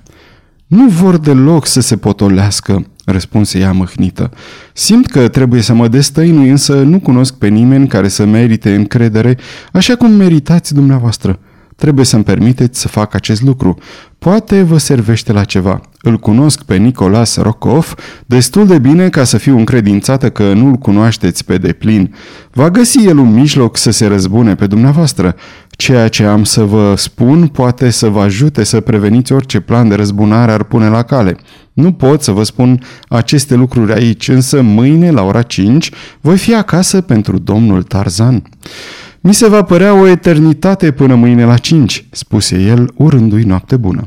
Nu 0.66 0.88
vor 0.88 1.16
deloc 1.16 1.66
să 1.66 1.80
se 1.80 1.96
potolească, 1.96 2.86
răspunse 3.04 3.58
ea 3.58 3.72
mâhnită. 3.72 4.30
Simt 4.72 5.06
că 5.06 5.28
trebuie 5.28 5.60
să 5.60 5.74
mă 5.74 5.88
destăinui, 5.88 6.48
însă 6.48 6.82
nu 6.82 7.00
cunosc 7.00 7.34
pe 7.34 7.48
nimeni 7.48 7.88
care 7.88 8.08
să 8.08 8.24
merite 8.24 8.74
încredere, 8.74 9.38
așa 9.72 9.96
cum 9.96 10.10
meritați 10.10 10.74
dumneavoastră. 10.74 11.38
Trebuie 11.80 12.04
să-mi 12.04 12.24
permiteți 12.24 12.80
să 12.80 12.88
fac 12.88 13.14
acest 13.14 13.42
lucru. 13.42 13.78
Poate 14.18 14.62
vă 14.62 14.78
servește 14.78 15.32
la 15.32 15.44
ceva. 15.44 15.80
Îl 16.00 16.16
cunosc 16.18 16.62
pe 16.62 16.76
Nicolas 16.76 17.36
Rokov 17.36 17.94
destul 18.26 18.66
de 18.66 18.78
bine 18.78 19.08
ca 19.08 19.24
să 19.24 19.38
fiu 19.38 19.58
încredințată 19.58 20.30
că 20.30 20.52
nu-l 20.52 20.74
cunoașteți 20.74 21.44
pe 21.44 21.58
deplin. 21.58 22.14
Va 22.52 22.70
găsi 22.70 23.06
el 23.06 23.18
un 23.18 23.32
mijloc 23.32 23.76
să 23.76 23.90
se 23.90 24.06
răzbune 24.06 24.54
pe 24.54 24.66
dumneavoastră. 24.66 25.36
Ceea 25.70 26.08
ce 26.08 26.24
am 26.24 26.44
să 26.44 26.64
vă 26.64 26.94
spun 26.96 27.46
poate 27.46 27.90
să 27.90 28.08
vă 28.08 28.20
ajute 28.20 28.64
să 28.64 28.80
preveniți 28.80 29.32
orice 29.32 29.60
plan 29.60 29.88
de 29.88 29.94
răzbunare 29.94 30.52
ar 30.52 30.62
pune 30.62 30.88
la 30.88 31.02
cale. 31.02 31.36
Nu 31.72 31.92
pot 31.92 32.22
să 32.22 32.30
vă 32.30 32.42
spun 32.42 32.82
aceste 33.08 33.54
lucruri 33.54 33.92
aici, 33.92 34.28
însă 34.28 34.62
mâine, 34.62 35.10
la 35.10 35.22
ora 35.22 35.42
5, 35.42 35.90
voi 36.20 36.38
fi 36.38 36.54
acasă 36.54 37.00
pentru 37.00 37.38
domnul 37.38 37.82
Tarzan. 37.82 38.42
Mi 39.22 39.34
se 39.34 39.48
va 39.48 39.62
părea 39.62 39.94
o 39.94 40.06
eternitate 40.06 40.90
până 40.90 41.14
mâine 41.14 41.44
la 41.44 41.56
5, 41.56 42.06
spuse 42.10 42.62
el, 42.62 42.92
urându-i 42.96 43.42
noapte 43.42 43.76
bună. 43.76 44.04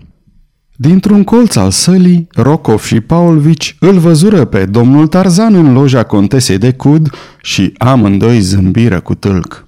Dintr-un 0.76 1.24
colț 1.24 1.56
al 1.56 1.72
sălii, 1.72 2.28
Rokov 2.32 2.84
și 2.84 3.00
Paulvici 3.00 3.76
îl 3.80 3.98
văzură 3.98 4.46
pe 4.46 4.66
domnul 4.66 5.08
Tarzan 5.08 5.56
în 5.56 5.74
loja 5.74 6.04
contesei 6.04 6.58
de 6.58 6.72
Cud 6.72 7.10
și 7.42 7.74
amândoi 7.78 8.40
zâmbiră 8.40 9.00
cu 9.00 9.16
tâlc. 9.16 9.68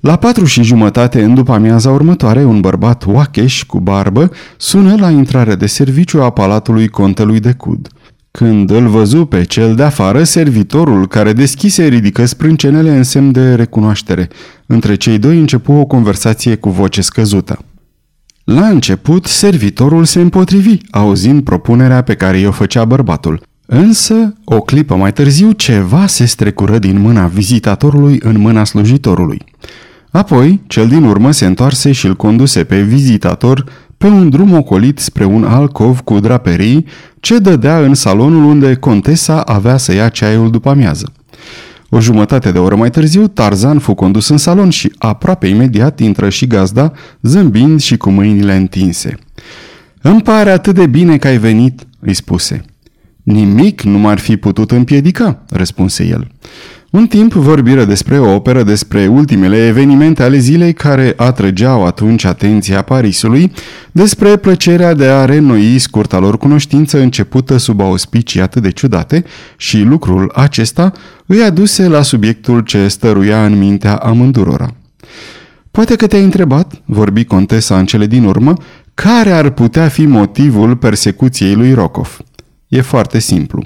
La 0.00 0.16
patru 0.16 0.44
și 0.44 0.62
jumătate 0.62 1.22
în 1.22 1.34
după 1.34 1.52
amiaza 1.52 1.90
următoare, 1.90 2.44
un 2.44 2.60
bărbat 2.60 3.06
oacheș 3.06 3.62
cu 3.62 3.80
barbă 3.80 4.30
sună 4.56 4.94
la 4.98 5.10
intrare 5.10 5.54
de 5.54 5.66
serviciu 5.66 6.22
a 6.22 6.30
palatului 6.30 6.88
contelui 6.88 7.40
de 7.40 7.52
Cud. 7.52 7.88
Când 8.38 8.70
îl 8.70 8.88
văzu 8.88 9.24
pe 9.24 9.44
cel 9.44 9.74
de 9.74 9.82
afară, 9.82 10.22
servitorul 10.22 11.08
care 11.08 11.32
deschise 11.32 11.86
ridică 11.86 12.24
sprâncenele 12.24 12.96
în 12.96 13.02
semn 13.02 13.32
de 13.32 13.54
recunoaștere. 13.54 14.28
Între 14.66 14.94
cei 14.94 15.18
doi 15.18 15.38
începu 15.38 15.72
o 15.72 15.84
conversație 15.84 16.54
cu 16.54 16.70
voce 16.70 17.00
scăzută. 17.00 17.58
La 18.44 18.66
început, 18.66 19.26
servitorul 19.26 20.04
se 20.04 20.20
împotrivi, 20.20 20.76
auzind 20.90 21.42
propunerea 21.42 22.02
pe 22.02 22.14
care 22.14 22.38
i-o 22.38 22.50
făcea 22.50 22.84
bărbatul. 22.84 23.42
Însă, 23.66 24.34
o 24.44 24.60
clipă 24.60 24.94
mai 24.94 25.12
târziu, 25.12 25.52
ceva 25.52 26.06
se 26.06 26.24
strecură 26.24 26.78
din 26.78 27.00
mâna 27.00 27.26
vizitatorului 27.26 28.20
în 28.22 28.40
mâna 28.40 28.64
slujitorului. 28.64 29.44
Apoi, 30.10 30.60
cel 30.66 30.88
din 30.88 31.04
urmă 31.04 31.30
se 31.30 31.46
întoarse 31.46 31.92
și 31.92 32.06
îl 32.06 32.14
conduse 32.14 32.64
pe 32.64 32.80
vizitator 32.80 33.64
pe 33.98 34.06
un 34.06 34.28
drum 34.28 34.52
ocolit 34.52 34.98
spre 34.98 35.24
un 35.24 35.44
alcov 35.44 36.00
cu 36.00 36.20
draperii 36.20 36.86
ce 37.20 37.38
dădea 37.38 37.78
în 37.78 37.94
salonul 37.94 38.44
unde 38.44 38.74
contesa 38.74 39.40
avea 39.40 39.76
să 39.76 39.94
ia 39.94 40.08
ceaiul 40.08 40.50
după 40.50 40.68
amiază. 40.68 41.12
O 41.88 42.00
jumătate 42.00 42.52
de 42.52 42.58
oră 42.58 42.76
mai 42.76 42.90
târziu, 42.90 43.26
Tarzan 43.26 43.78
fu 43.78 43.94
condus 43.94 44.28
în 44.28 44.36
salon 44.36 44.70
și 44.70 44.92
aproape 44.98 45.46
imediat 45.46 46.00
intră 46.00 46.28
și 46.28 46.46
gazda, 46.46 46.92
zâmbind 47.22 47.80
și 47.80 47.96
cu 47.96 48.10
mâinile 48.10 48.54
întinse. 48.54 49.16
Îmi 50.02 50.22
pare 50.22 50.50
atât 50.50 50.74
de 50.74 50.86
bine 50.86 51.16
că 51.16 51.26
ai 51.26 51.38
venit," 51.38 51.86
îi 52.00 52.14
spuse. 52.14 52.64
Nimic 53.22 53.82
nu 53.82 53.98
m-ar 53.98 54.18
fi 54.18 54.36
putut 54.36 54.70
împiedica," 54.70 55.44
răspunse 55.50 56.04
el. 56.06 56.30
Un 56.90 57.06
timp 57.06 57.32
vorbiră 57.32 57.84
despre 57.84 58.18
o 58.18 58.34
operă, 58.34 58.62
despre 58.62 59.06
ultimele 59.06 59.66
evenimente 59.66 60.22
ale 60.22 60.38
zilei 60.38 60.72
care 60.72 61.12
atrăgeau 61.16 61.86
atunci 61.86 62.24
atenția 62.24 62.82
Parisului, 62.82 63.52
despre 63.92 64.36
plăcerea 64.36 64.94
de 64.94 65.04
a 65.04 65.24
renoi 65.24 65.78
scurta 65.78 66.18
lor 66.18 66.38
cunoștință 66.38 67.00
începută 67.00 67.56
sub 67.56 67.80
auspicii 67.80 68.40
atât 68.40 68.62
de 68.62 68.70
ciudate 68.70 69.24
și 69.56 69.80
lucrul 69.82 70.32
acesta 70.34 70.92
îi 71.26 71.42
aduse 71.42 71.88
la 71.88 72.02
subiectul 72.02 72.60
ce 72.60 72.88
stăruia 72.88 73.44
în 73.44 73.58
mintea 73.58 73.94
amândurora. 73.94 74.74
Poate 75.70 75.96
că 75.96 76.06
te-ai 76.06 76.24
întrebat, 76.24 76.82
vorbi 76.84 77.24
contesa 77.24 77.78
în 77.78 77.86
cele 77.86 78.06
din 78.06 78.24
urmă, 78.24 78.54
care 78.94 79.30
ar 79.30 79.50
putea 79.50 79.88
fi 79.88 80.06
motivul 80.06 80.76
persecuției 80.76 81.54
lui 81.54 81.72
Rokov. 81.72 82.18
E 82.68 82.80
foarte 82.80 83.18
simplu. 83.18 83.64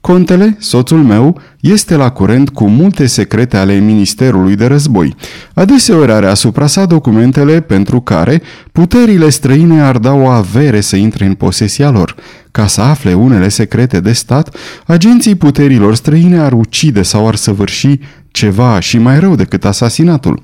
Contele, 0.00 0.56
soțul 0.58 1.02
meu, 1.02 1.40
este 1.60 1.96
la 1.96 2.10
curent 2.10 2.48
cu 2.48 2.68
multe 2.68 3.06
secrete 3.06 3.56
ale 3.56 3.78
Ministerului 3.78 4.56
de 4.56 4.66
Război. 4.66 5.14
Adeseori 5.54 6.12
are 6.12 6.26
asupra 6.26 6.66
sa 6.66 6.84
documentele 6.84 7.60
pentru 7.60 8.00
care 8.00 8.42
puterile 8.72 9.28
străine 9.28 9.80
ar 9.80 9.98
da 9.98 10.12
o 10.12 10.26
avere 10.26 10.80
să 10.80 10.96
intre 10.96 11.24
în 11.24 11.34
posesia 11.34 11.90
lor. 11.90 12.14
Ca 12.50 12.66
să 12.66 12.80
afle 12.80 13.14
unele 13.14 13.48
secrete 13.48 14.00
de 14.00 14.12
stat, 14.12 14.56
agenții 14.86 15.34
puterilor 15.34 15.94
străine 15.94 16.38
ar 16.38 16.52
ucide 16.52 17.02
sau 17.02 17.28
ar 17.28 17.34
săvârși 17.34 17.98
ceva 18.34 18.80
și 18.80 18.98
mai 18.98 19.18
rău 19.18 19.34
decât 19.34 19.64
asasinatul. 19.64 20.42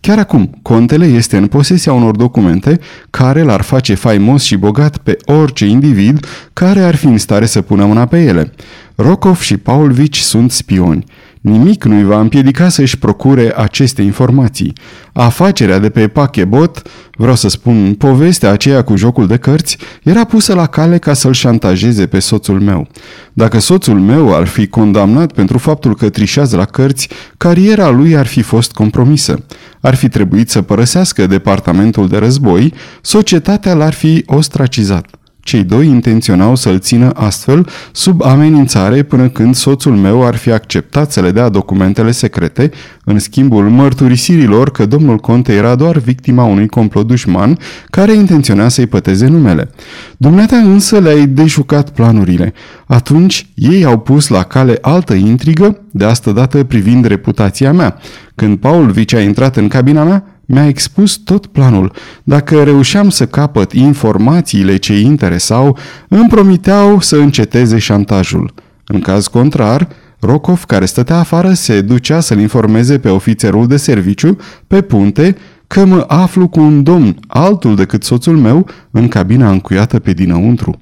Chiar 0.00 0.18
acum, 0.18 0.58
contele 0.62 1.06
este 1.06 1.36
în 1.36 1.46
posesia 1.46 1.92
unor 1.92 2.16
documente 2.16 2.80
care 3.10 3.42
l-ar 3.42 3.60
face 3.60 3.94
faimos 3.94 4.42
și 4.42 4.56
bogat 4.56 4.96
pe 4.96 5.16
orice 5.24 5.66
individ 5.66 6.26
care 6.52 6.80
ar 6.80 6.94
fi 6.94 7.06
în 7.06 7.18
stare 7.18 7.46
să 7.46 7.62
pună 7.62 7.84
mâna 7.84 8.06
pe 8.06 8.22
ele. 8.22 8.52
Rokov 8.94 9.40
și 9.40 9.56
Paulvici 9.56 10.18
sunt 10.18 10.50
spioni. 10.50 11.04
Nimic 11.42 11.84
nu-i 11.84 12.04
va 12.04 12.20
împiedica 12.20 12.68
să-și 12.68 12.98
procure 12.98 13.52
aceste 13.56 14.02
informații. 14.02 14.72
Afacerea 15.12 15.78
de 15.78 15.90
pe 15.90 16.08
Pachebot, 16.08 16.82
vreau 17.16 17.34
să 17.34 17.48
spun, 17.48 17.94
povestea 17.94 18.50
aceea 18.50 18.82
cu 18.82 18.96
jocul 18.96 19.26
de 19.26 19.36
cărți, 19.36 19.76
era 20.02 20.24
pusă 20.24 20.54
la 20.54 20.66
cale 20.66 20.98
ca 20.98 21.12
să-l 21.12 21.32
șantajeze 21.32 22.06
pe 22.06 22.18
soțul 22.18 22.60
meu. 22.60 22.88
Dacă 23.32 23.58
soțul 23.58 24.00
meu 24.00 24.34
ar 24.34 24.46
fi 24.46 24.66
condamnat 24.66 25.32
pentru 25.32 25.58
faptul 25.58 25.94
că 25.96 26.08
trișează 26.08 26.56
la 26.56 26.64
cărți, 26.64 27.08
cariera 27.36 27.90
lui 27.90 28.16
ar 28.16 28.26
fi 28.26 28.42
fost 28.42 28.72
compromisă. 28.72 29.44
Ar 29.80 29.94
fi 29.94 30.08
trebuit 30.08 30.50
să 30.50 30.62
părăsească 30.62 31.26
departamentul 31.26 32.08
de 32.08 32.16
război, 32.16 32.74
societatea 33.00 33.74
l-ar 33.74 33.92
fi 33.92 34.22
ostracizat. 34.26 35.21
Cei 35.44 35.64
doi 35.64 35.86
intenționau 35.86 36.54
să-l 36.54 36.78
țină 36.78 37.10
astfel 37.14 37.68
sub 37.92 38.22
amenințare 38.22 39.02
până 39.02 39.28
când 39.28 39.54
soțul 39.54 39.96
meu 39.96 40.26
ar 40.26 40.36
fi 40.36 40.50
acceptat 40.50 41.12
să 41.12 41.20
le 41.20 41.30
dea 41.30 41.48
documentele 41.48 42.10
secrete, 42.10 42.70
în 43.04 43.18
schimbul 43.18 43.68
mărturisirilor 43.68 44.70
că 44.70 44.86
domnul 44.86 45.16
Conte 45.16 45.52
era 45.52 45.74
doar 45.74 45.98
victima 45.98 46.44
unui 46.44 46.66
complot 46.66 47.06
dușman 47.06 47.58
care 47.90 48.12
intenționa 48.12 48.68
să-i 48.68 48.86
păteze 48.86 49.26
numele. 49.26 49.70
Dumneata 50.16 50.56
însă 50.56 50.98
le-ai 50.98 51.26
dejucat 51.26 51.90
planurile. 51.90 52.52
Atunci 52.86 53.48
ei 53.54 53.84
au 53.84 53.98
pus 53.98 54.28
la 54.28 54.42
cale 54.42 54.78
altă 54.80 55.14
intrigă, 55.14 55.80
de 55.90 56.04
asta 56.04 56.32
dată 56.32 56.64
privind 56.64 57.04
reputația 57.04 57.72
mea. 57.72 57.98
Când 58.34 58.58
Paul 58.58 58.90
Vici 58.90 59.14
a 59.14 59.20
intrat 59.20 59.56
în 59.56 59.68
cabina 59.68 60.04
mea, 60.04 60.31
mi-a 60.46 60.66
expus 60.66 61.16
tot 61.16 61.46
planul. 61.46 61.92
Dacă 62.22 62.62
reușeam 62.62 63.08
să 63.08 63.26
capăt 63.26 63.72
informațiile 63.72 64.76
ce 64.76 64.92
îi 64.92 65.04
interesau, 65.04 65.78
îmi 66.08 66.28
promiteau 66.28 67.00
să 67.00 67.16
înceteze 67.16 67.78
șantajul. 67.78 68.54
În 68.86 69.00
caz 69.00 69.26
contrar, 69.26 69.88
Rokov, 70.20 70.64
care 70.64 70.84
stătea 70.84 71.18
afară, 71.18 71.52
se 71.52 71.80
ducea 71.80 72.20
să-l 72.20 72.38
informeze 72.38 72.98
pe 72.98 73.08
ofițerul 73.08 73.66
de 73.66 73.76
serviciu, 73.76 74.36
pe 74.66 74.80
punte, 74.80 75.36
că 75.66 75.84
mă 75.84 76.04
aflu 76.08 76.48
cu 76.48 76.60
un 76.60 76.82
domn, 76.82 77.16
altul 77.26 77.76
decât 77.76 78.02
soțul 78.02 78.36
meu, 78.36 78.66
în 78.90 79.08
cabina 79.08 79.50
încuiată 79.50 79.98
pe 79.98 80.12
dinăuntru. 80.12 80.80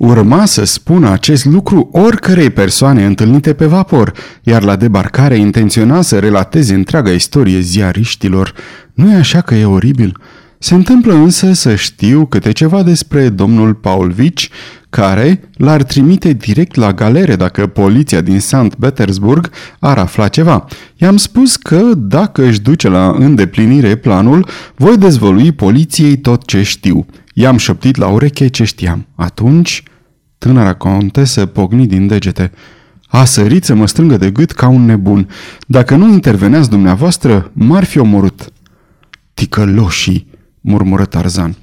Urma 0.00 0.44
să 0.44 0.64
spună 0.64 1.10
acest 1.10 1.44
lucru 1.44 1.88
oricărei 1.92 2.50
persoane 2.50 3.04
întâlnite 3.04 3.52
pe 3.52 3.66
vapor, 3.66 4.12
iar 4.42 4.62
la 4.62 4.76
debarcare 4.76 5.36
intenționa 5.36 6.00
să 6.00 6.18
relateze 6.18 6.74
întreaga 6.74 7.10
istorie 7.10 7.60
ziariștilor. 7.60 8.54
Nu 8.94 9.12
e 9.12 9.14
așa 9.14 9.40
că 9.40 9.54
e 9.54 9.64
oribil? 9.64 10.16
Se 10.58 10.74
întâmplă 10.74 11.14
însă 11.14 11.52
să 11.52 11.74
știu 11.74 12.26
câte 12.26 12.52
ceva 12.52 12.82
despre 12.82 13.28
domnul 13.28 13.74
Paulvici, 13.74 14.50
care 14.90 15.40
l-ar 15.56 15.82
trimite 15.82 16.32
direct 16.32 16.74
la 16.74 16.92
galere 16.92 17.36
dacă 17.36 17.66
poliția 17.66 18.20
din 18.20 18.40
St. 18.40 18.74
Petersburg 18.78 19.50
ar 19.78 19.98
afla 19.98 20.28
ceva. 20.28 20.66
I-am 20.96 21.16
spus 21.16 21.56
că 21.56 21.82
dacă 21.96 22.44
își 22.44 22.60
duce 22.60 22.88
la 22.88 23.14
îndeplinire 23.18 23.96
planul, 23.96 24.48
voi 24.76 24.96
dezvălui 24.96 25.52
poliției 25.52 26.16
tot 26.16 26.46
ce 26.46 26.62
știu. 26.62 27.06
I-am 27.34 27.56
șoptit 27.56 27.96
la 27.96 28.06
ureche 28.06 28.48
ce 28.48 28.64
știam. 28.64 29.06
Atunci, 29.14 29.82
tânăra 30.40 30.74
contesă 30.74 31.46
pogni 31.46 31.86
din 31.86 32.06
degete. 32.06 32.52
A 33.06 33.24
sărit 33.24 33.64
să 33.64 33.74
mă 33.74 33.86
strângă 33.86 34.16
de 34.16 34.30
gât 34.30 34.50
ca 34.50 34.68
un 34.68 34.84
nebun. 34.84 35.28
Dacă 35.66 35.96
nu 35.96 36.12
interveneați 36.12 36.70
dumneavoastră, 36.70 37.50
m-ar 37.52 37.84
fi 37.84 37.98
omorât. 37.98 38.52
Ticăloșii, 39.34 40.26
murmură 40.60 41.04
Tarzan. 41.04 41.56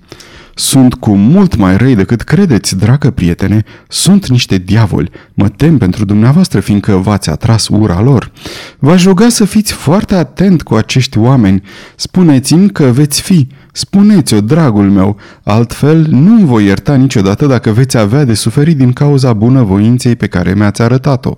Sunt 0.55 0.93
cu 0.93 1.15
mult 1.15 1.55
mai 1.55 1.77
răi 1.77 1.95
decât 1.95 2.21
credeți, 2.21 2.77
dragă 2.77 3.11
prietene. 3.11 3.63
Sunt 3.87 4.27
niște 4.27 4.57
diavoli. 4.57 5.11
Mă 5.33 5.49
tem 5.49 5.77
pentru 5.77 6.05
dumneavoastră, 6.05 6.59
fiindcă 6.59 6.95
v-ați 6.95 7.29
atras 7.29 7.67
ura 7.67 8.01
lor. 8.01 8.31
V-aș 8.79 9.03
ruga 9.03 9.29
să 9.29 9.45
fiți 9.45 9.73
foarte 9.73 10.15
atent 10.15 10.61
cu 10.63 10.75
acești 10.75 11.17
oameni. 11.17 11.61
Spuneți-mi 11.95 12.69
că 12.69 12.83
veți 12.83 13.21
fi. 13.21 13.47
Spuneți-o, 13.77 14.41
dragul 14.41 14.89
meu, 14.89 15.17
altfel 15.43 16.07
nu 16.09 16.45
voi 16.45 16.65
ierta 16.65 16.95
niciodată 16.95 17.45
dacă 17.45 17.71
veți 17.71 17.97
avea 17.97 18.23
de 18.23 18.33
suferit 18.33 18.77
din 18.77 18.93
cauza 18.93 19.33
bunăvoinței 19.33 20.15
pe 20.15 20.27
care 20.27 20.53
mi-ați 20.53 20.81
arătat-o. 20.81 21.37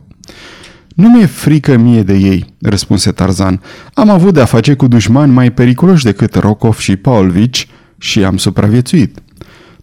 Nu 0.96 1.10
mi-e 1.10 1.25
frică 1.25 1.77
mie 1.77 2.03
de 2.03 2.13
ei, 2.13 2.46
răspunse 2.62 3.12
Tarzan. 3.12 3.62
Am 3.93 4.10
avut 4.10 4.34
de-a 4.34 4.46
face 4.46 4.74
cu 4.74 4.88
dușmani 4.88 5.31
mai 5.31 5.51
periculoși 5.51 6.03
decât 6.03 6.36
Rokov 6.36 6.77
și 6.77 6.96
Paulvici 6.96 7.67
și 7.98 8.24
am 8.24 8.38
supraviețuit. 8.38 9.19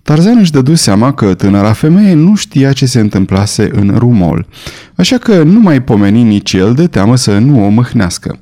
Tarzan 0.03 0.39
își 0.39 0.53
dădu 0.53 0.75
seama 0.75 1.15
că 1.15 1.35
tânăra 1.35 1.73
femeie 1.73 2.15
nu 2.15 2.35
știa 2.35 2.73
ce 2.73 2.87
se 2.87 3.01
întâmplase 3.01 3.71
în 3.73 3.95
Rumol, 3.99 4.47
așa 4.95 5.19
că 5.19 5.43
nu 5.43 5.61
mai 5.61 5.83
pomeni 5.83 6.23
nici 6.23 6.53
el 6.53 6.75
de 6.75 6.87
teamă 6.87 7.17
să 7.17 7.39
nu 7.39 7.65
o 7.65 7.69
mâhnească. 7.69 8.39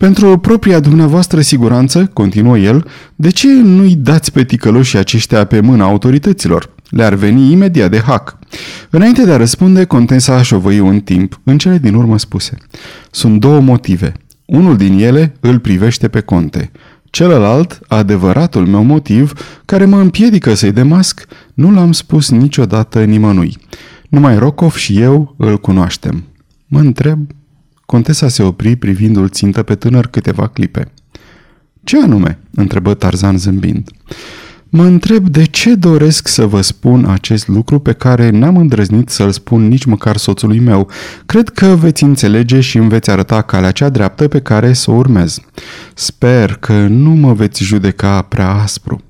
Pentru 0.00 0.38
propria 0.38 0.80
dumneavoastră 0.80 1.40
siguranță, 1.40 2.10
continuă 2.12 2.58
el, 2.58 2.86
de 3.16 3.30
ce 3.30 3.52
nu-i 3.52 3.94
dați 3.94 4.32
pe 4.32 4.44
ticăloșii 4.44 4.98
aceștia 4.98 5.44
pe 5.44 5.60
mâna 5.60 5.84
autorităților? 5.84 6.74
Le-ar 6.90 7.14
veni 7.14 7.52
imediat 7.52 7.90
de 7.90 8.00
hac. 8.00 8.38
Înainte 8.90 9.24
de 9.24 9.32
a 9.32 9.36
răspunde, 9.36 9.84
Contensa 9.84 10.34
a 10.34 10.42
șovăi 10.42 10.78
un 10.80 11.00
timp, 11.00 11.40
în 11.44 11.58
cele 11.58 11.78
din 11.78 11.94
urmă 11.94 12.18
spuse. 12.18 12.56
Sunt 13.10 13.40
două 13.40 13.60
motive. 13.60 14.12
Unul 14.44 14.76
din 14.76 14.98
ele 14.98 15.34
îl 15.40 15.58
privește 15.58 16.08
pe 16.08 16.20
conte. 16.20 16.70
Celălalt, 17.04 17.80
adevăratul 17.88 18.66
meu 18.66 18.82
motiv, 18.82 19.32
care 19.64 19.84
mă 19.84 20.00
împiedică 20.00 20.54
să-i 20.54 20.72
demasc, 20.72 21.26
nu 21.54 21.70
l-am 21.70 21.92
spus 21.92 22.30
niciodată 22.30 23.04
nimănui. 23.04 23.56
Numai 24.08 24.38
Rokov 24.38 24.74
și 24.74 25.00
eu 25.00 25.34
îl 25.38 25.58
cunoaștem. 25.58 26.24
Mă 26.66 26.78
întreb... 26.78 27.18
Contesa 27.90 28.28
se 28.28 28.42
opri 28.42 28.76
privindu-l 28.76 29.28
țintă 29.28 29.62
pe 29.62 29.74
tânăr 29.74 30.06
câteva 30.06 30.46
clipe. 30.46 30.92
Ce 31.84 32.02
anume?" 32.02 32.38
întrebă 32.54 32.94
Tarzan 32.94 33.38
zâmbind. 33.38 33.90
Mă 34.68 34.84
întreb 34.84 35.28
de 35.28 35.44
ce 35.44 35.74
doresc 35.74 36.28
să 36.28 36.46
vă 36.46 36.60
spun 36.60 37.04
acest 37.04 37.48
lucru 37.48 37.78
pe 37.78 37.92
care 37.92 38.30
n-am 38.30 38.56
îndrăznit 38.56 39.08
să-l 39.08 39.30
spun 39.30 39.68
nici 39.68 39.84
măcar 39.84 40.16
soțului 40.16 40.58
meu. 40.58 40.88
Cred 41.26 41.48
că 41.48 41.66
veți 41.66 42.02
înțelege 42.02 42.60
și 42.60 42.76
îmi 42.78 42.88
veți 42.88 43.10
arăta 43.10 43.42
calea 43.42 43.70
cea 43.70 43.88
dreaptă 43.88 44.28
pe 44.28 44.40
care 44.40 44.72
să 44.72 44.90
o 44.90 44.94
urmez. 44.94 45.40
Sper 45.94 46.56
că 46.56 46.86
nu 46.86 47.10
mă 47.10 47.32
veți 47.32 47.62
judeca 47.62 48.22
prea 48.22 48.50
aspru. 48.50 49.00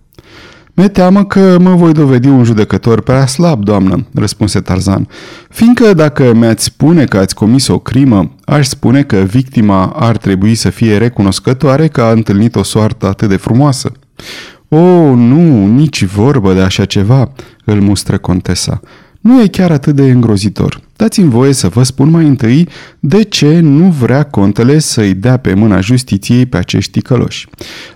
Mi-e 0.80 0.88
teamă 0.88 1.24
că 1.24 1.58
mă 1.58 1.74
voi 1.74 1.92
dovedi 1.92 2.28
un 2.28 2.44
judecător 2.44 3.00
prea 3.00 3.26
slab, 3.26 3.64
doamnă, 3.64 4.06
răspunse 4.14 4.60
Tarzan, 4.60 5.08
fiindcă 5.48 5.94
dacă 5.94 6.34
mi-ați 6.34 6.64
spune 6.64 7.04
că 7.04 7.16
ați 7.18 7.34
comis 7.34 7.68
o 7.68 7.78
crimă, 7.78 8.30
aș 8.44 8.66
spune 8.66 9.02
că 9.02 9.16
victima 9.16 9.86
ar 9.86 10.16
trebui 10.16 10.54
să 10.54 10.70
fie 10.70 10.96
recunoscătoare 10.96 11.88
că 11.88 12.02
a 12.02 12.10
întâlnit 12.10 12.56
o 12.56 12.62
soartă 12.62 13.06
atât 13.06 13.28
de 13.28 13.36
frumoasă. 13.36 13.92
O, 14.68 14.76
oh, 14.76 15.16
nu, 15.16 15.66
nici 15.66 16.04
vorbă 16.04 16.52
de 16.52 16.60
așa 16.60 16.84
ceva, 16.84 17.32
îl 17.64 17.80
mustră 17.80 18.18
contesa. 18.18 18.80
Nu 19.20 19.42
e 19.42 19.46
chiar 19.46 19.70
atât 19.70 19.94
de 19.94 20.10
îngrozitor. 20.10 20.80
Dați-mi 21.00 21.30
voie 21.30 21.52
să 21.52 21.68
vă 21.68 21.82
spun 21.82 22.10
mai 22.10 22.26
întâi 22.26 22.68
de 22.98 23.22
ce 23.22 23.60
nu 23.60 23.90
vrea 23.90 24.22
contele 24.22 24.78
să-i 24.78 25.14
dea 25.14 25.36
pe 25.36 25.54
mâna 25.54 25.80
justiției 25.80 26.46
pe 26.46 26.56
acești 26.56 26.90
ticăloși. 26.90 27.48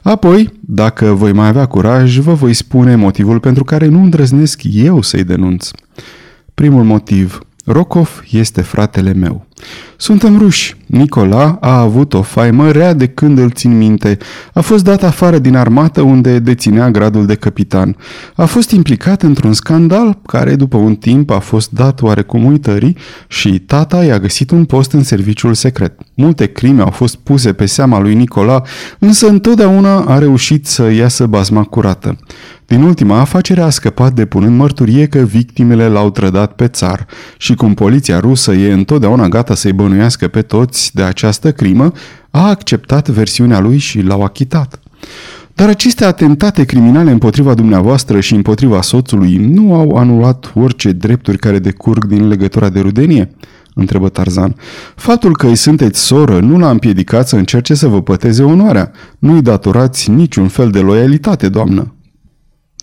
Apoi, 0.03 0.53
dacă 0.61 1.12
voi 1.12 1.33
mai 1.33 1.49
avea 1.49 1.67
curaj, 1.67 2.19
vă 2.19 2.33
voi 2.33 2.55
spune 2.55 2.97
motivul 2.97 3.40
pentru 3.40 3.64
care 3.64 3.87
nu 3.87 4.03
îndrăznesc 4.03 4.61
eu 4.62 5.03
să-i 5.03 5.25
denunț. 5.25 5.71
Primul 6.55 6.85
motiv. 6.85 7.40
Rokov 7.64 8.25
este 8.31 8.61
fratele 8.61 9.12
meu. 9.12 9.47
Suntem 9.97 10.38
ruși. 10.38 10.77
Nicola 10.87 11.59
a 11.61 11.79
avut 11.79 12.14
o 12.14 12.23
faimă 12.23 12.71
rea 12.71 12.93
de 12.93 13.07
când 13.07 13.38
îl 13.38 13.51
țin 13.51 13.77
minte. 13.77 14.19
A 14.53 14.61
fost 14.61 14.85
dat 14.85 15.03
afară 15.03 15.38
din 15.38 15.57
armată 15.57 16.01
unde 16.01 16.38
deținea 16.38 16.90
gradul 16.90 17.27
de 17.27 17.35
capitan. 17.35 17.97
A 18.35 18.45
fost 18.45 18.71
implicat 18.71 19.23
într-un 19.23 19.53
scandal 19.53 20.19
care 20.27 20.55
după 20.55 20.77
un 20.77 20.95
timp 20.95 21.31
a 21.31 21.38
fost 21.38 21.71
dat 21.71 22.03
oarecum 22.03 22.45
uitării 22.45 22.97
și 23.29 23.59
tata 23.59 24.05
i-a 24.05 24.19
găsit 24.19 24.51
un 24.51 24.64
post 24.64 24.93
în 24.93 25.03
serviciul 25.03 25.55
secret. 25.55 25.93
Multe 26.14 26.47
crime 26.47 26.83
au 26.83 26.90
fost 26.90 27.17
puse 27.17 27.53
pe 27.53 27.67
seama 27.67 28.01
lui 28.01 28.14
Nicola, 28.14 28.62
însă 28.99 29.29
întotdeauna 29.29 30.01
a 30.01 30.19
reușit 30.19 30.67
să 30.67 30.90
iasă 30.90 31.27
bazma 31.27 31.62
curată. 31.62 32.17
Din 32.67 32.83
ultima 32.83 33.21
afacere 33.21 33.61
a 33.61 33.71
scăpat 33.71 34.12
depunând 34.12 34.57
mărturie 34.57 35.07
că 35.07 35.19
victimele 35.19 35.88
l-au 35.88 36.11
trădat 36.11 36.53
pe 36.53 36.69
țar 36.69 37.07
și 37.38 37.55
cum 37.55 37.75
poliția 37.75 38.21
rusă 38.21 38.53
e 38.53 38.73
întotdeauna 38.73 39.29
gata 39.29 39.43
să-i 39.52 39.72
bănuiască 39.72 40.28
pe 40.28 40.42
toți 40.42 40.94
de 40.94 41.02
această 41.02 41.52
crimă, 41.52 41.92
a 42.30 42.48
acceptat 42.48 43.09
versiunea 43.09 43.61
lui 43.61 43.78
și 43.78 44.00
l-au 44.00 44.22
achitat. 44.22 44.78
Dar 45.54 45.68
aceste 45.68 46.04
atentate 46.04 46.64
criminale 46.64 47.11
împotriva 47.11 47.54
dumneavoastră 47.54 48.20
și 48.20 48.35
împotriva 48.35 48.83
soțului 48.83 49.37
nu 49.37 49.74
au 49.74 49.96
anulat 49.96 50.52
orice 50.54 50.92
drepturi 50.92 51.38
care 51.38 51.59
decurg 51.59 52.04
din 52.04 52.28
legătura 52.28 52.68
de 52.68 52.80
rudenie? 52.80 53.30
întrebă 53.74 54.09
Tarzan. 54.09 54.57
Faptul 54.94 55.37
că 55.37 55.46
îi 55.46 55.57
sunteți 55.57 56.00
soră 56.00 56.40
nu 56.40 56.59
l-a 56.59 56.70
împiedicat 56.70 57.28
să 57.28 57.37
încerce 57.37 57.74
să 57.74 57.87
vă 57.87 58.02
păteze 58.02 58.42
onoarea. 58.42 58.90
Nu-i 59.18 59.42
datorați 59.42 60.11
niciun 60.11 60.48
fel 60.48 60.70
de 60.70 60.78
loialitate, 60.78 61.48
doamnă. 61.48 61.93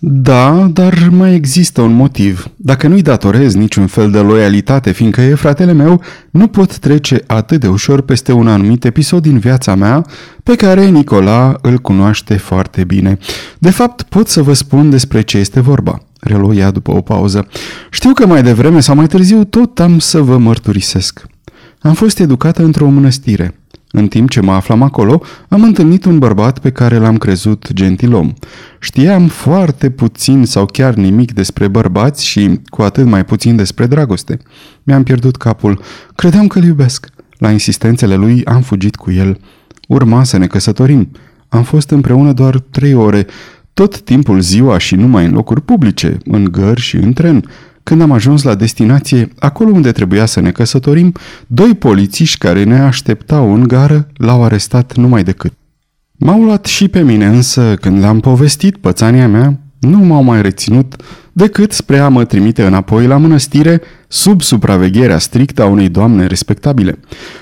Da, 0.04 0.68
dar 0.72 1.08
mai 1.10 1.34
există 1.34 1.80
un 1.80 1.92
motiv. 1.92 2.46
Dacă 2.56 2.88
nu-i 2.88 3.02
datorez 3.02 3.54
niciun 3.54 3.86
fel 3.86 4.10
de 4.10 4.18
loialitate, 4.18 4.92
fiindcă 4.92 5.20
e 5.20 5.34
fratele 5.34 5.72
meu, 5.72 6.02
nu 6.30 6.46
pot 6.46 6.78
trece 6.78 7.22
atât 7.26 7.60
de 7.60 7.68
ușor 7.68 8.00
peste 8.00 8.32
un 8.32 8.48
anumit 8.48 8.84
episod 8.84 9.22
din 9.22 9.38
viața 9.38 9.74
mea 9.74 10.06
pe 10.42 10.56
care 10.56 10.88
Nicola 10.88 11.58
îl 11.60 11.78
cunoaște 11.78 12.36
foarte 12.36 12.84
bine. 12.84 13.18
De 13.58 13.70
fapt, 13.70 14.02
pot 14.02 14.28
să 14.28 14.42
vă 14.42 14.52
spun 14.52 14.90
despre 14.90 15.20
ce 15.20 15.38
este 15.38 15.60
vorba. 15.60 15.98
Reloia 16.20 16.70
după 16.70 16.92
o 16.92 17.00
pauză. 17.00 17.46
Știu 17.90 18.12
că 18.12 18.26
mai 18.26 18.42
devreme 18.42 18.80
sau 18.80 18.94
mai 18.94 19.06
târziu 19.06 19.44
tot 19.44 19.80
am 19.80 19.98
să 19.98 20.20
vă 20.20 20.38
mărturisesc. 20.38 21.26
Am 21.80 21.94
fost 21.94 22.18
educată 22.18 22.62
într-o 22.62 22.88
mănăstire. 22.88 23.54
În 23.94 24.08
timp 24.08 24.30
ce 24.30 24.40
mă 24.40 24.52
aflam 24.52 24.82
acolo, 24.82 25.22
am 25.48 25.62
întâlnit 25.62 26.04
un 26.04 26.18
bărbat 26.18 26.58
pe 26.58 26.70
care 26.70 26.96
l-am 26.96 27.16
crezut 27.18 27.72
gentilom. 27.72 28.32
Știam 28.80 29.26
foarte 29.26 29.90
puțin 29.90 30.44
sau 30.44 30.66
chiar 30.66 30.94
nimic 30.94 31.32
despre 31.32 31.68
bărbați 31.68 32.26
și 32.26 32.60
cu 32.64 32.82
atât 32.82 33.06
mai 33.06 33.24
puțin 33.24 33.56
despre 33.56 33.86
dragoste. 33.86 34.38
Mi-am 34.82 35.02
pierdut 35.02 35.36
capul. 35.36 35.80
Credeam 36.14 36.46
că-l 36.46 36.64
iubesc. 36.64 37.06
La 37.38 37.50
insistențele 37.50 38.14
lui 38.14 38.44
am 38.44 38.60
fugit 38.60 38.96
cu 38.96 39.10
el. 39.10 39.40
Urma 39.88 40.24
să 40.24 40.36
ne 40.36 40.46
căsătorim. 40.46 41.10
Am 41.48 41.62
fost 41.62 41.90
împreună 41.90 42.32
doar 42.32 42.58
trei 42.58 42.94
ore, 42.94 43.26
tot 43.74 44.00
timpul 44.00 44.40
ziua 44.40 44.78
și 44.78 44.94
numai 44.94 45.24
în 45.26 45.32
locuri 45.32 45.60
publice, 45.60 46.18
în 46.24 46.44
gări 46.50 46.80
și 46.80 46.96
în 46.96 47.12
tren. 47.12 47.44
Când 47.82 48.00
am 48.00 48.10
ajuns 48.10 48.42
la 48.42 48.54
destinație, 48.54 49.28
acolo 49.38 49.70
unde 49.70 49.92
trebuia 49.92 50.26
să 50.26 50.40
ne 50.40 50.50
căsătorim, 50.50 51.12
doi 51.46 51.74
polițiști 51.74 52.38
care 52.38 52.64
ne 52.64 52.80
așteptau 52.80 53.54
în 53.54 53.62
gară 53.62 54.08
l-au 54.16 54.44
arestat 54.44 54.96
numai 54.96 55.22
decât. 55.22 55.52
M-au 56.12 56.42
luat 56.42 56.66
și 56.66 56.88
pe 56.88 57.02
mine, 57.02 57.26
însă 57.26 57.74
când 57.80 57.98
le-am 57.98 58.20
povestit 58.20 58.76
pățania 58.76 59.28
mea, 59.28 59.58
nu 59.78 59.98
m-au 59.98 60.22
mai 60.22 60.42
reținut 60.42 61.02
decât 61.32 61.72
spre 61.72 61.98
a 61.98 62.08
mă 62.08 62.24
trimite 62.24 62.62
înapoi 62.62 63.06
la 63.06 63.16
mănăstire 63.16 63.80
sub 64.08 64.42
supravegherea 64.42 65.18
strictă 65.18 65.62
a 65.62 65.66
unei 65.66 65.88
doamne 65.88 66.26
respectabile. 66.26 66.98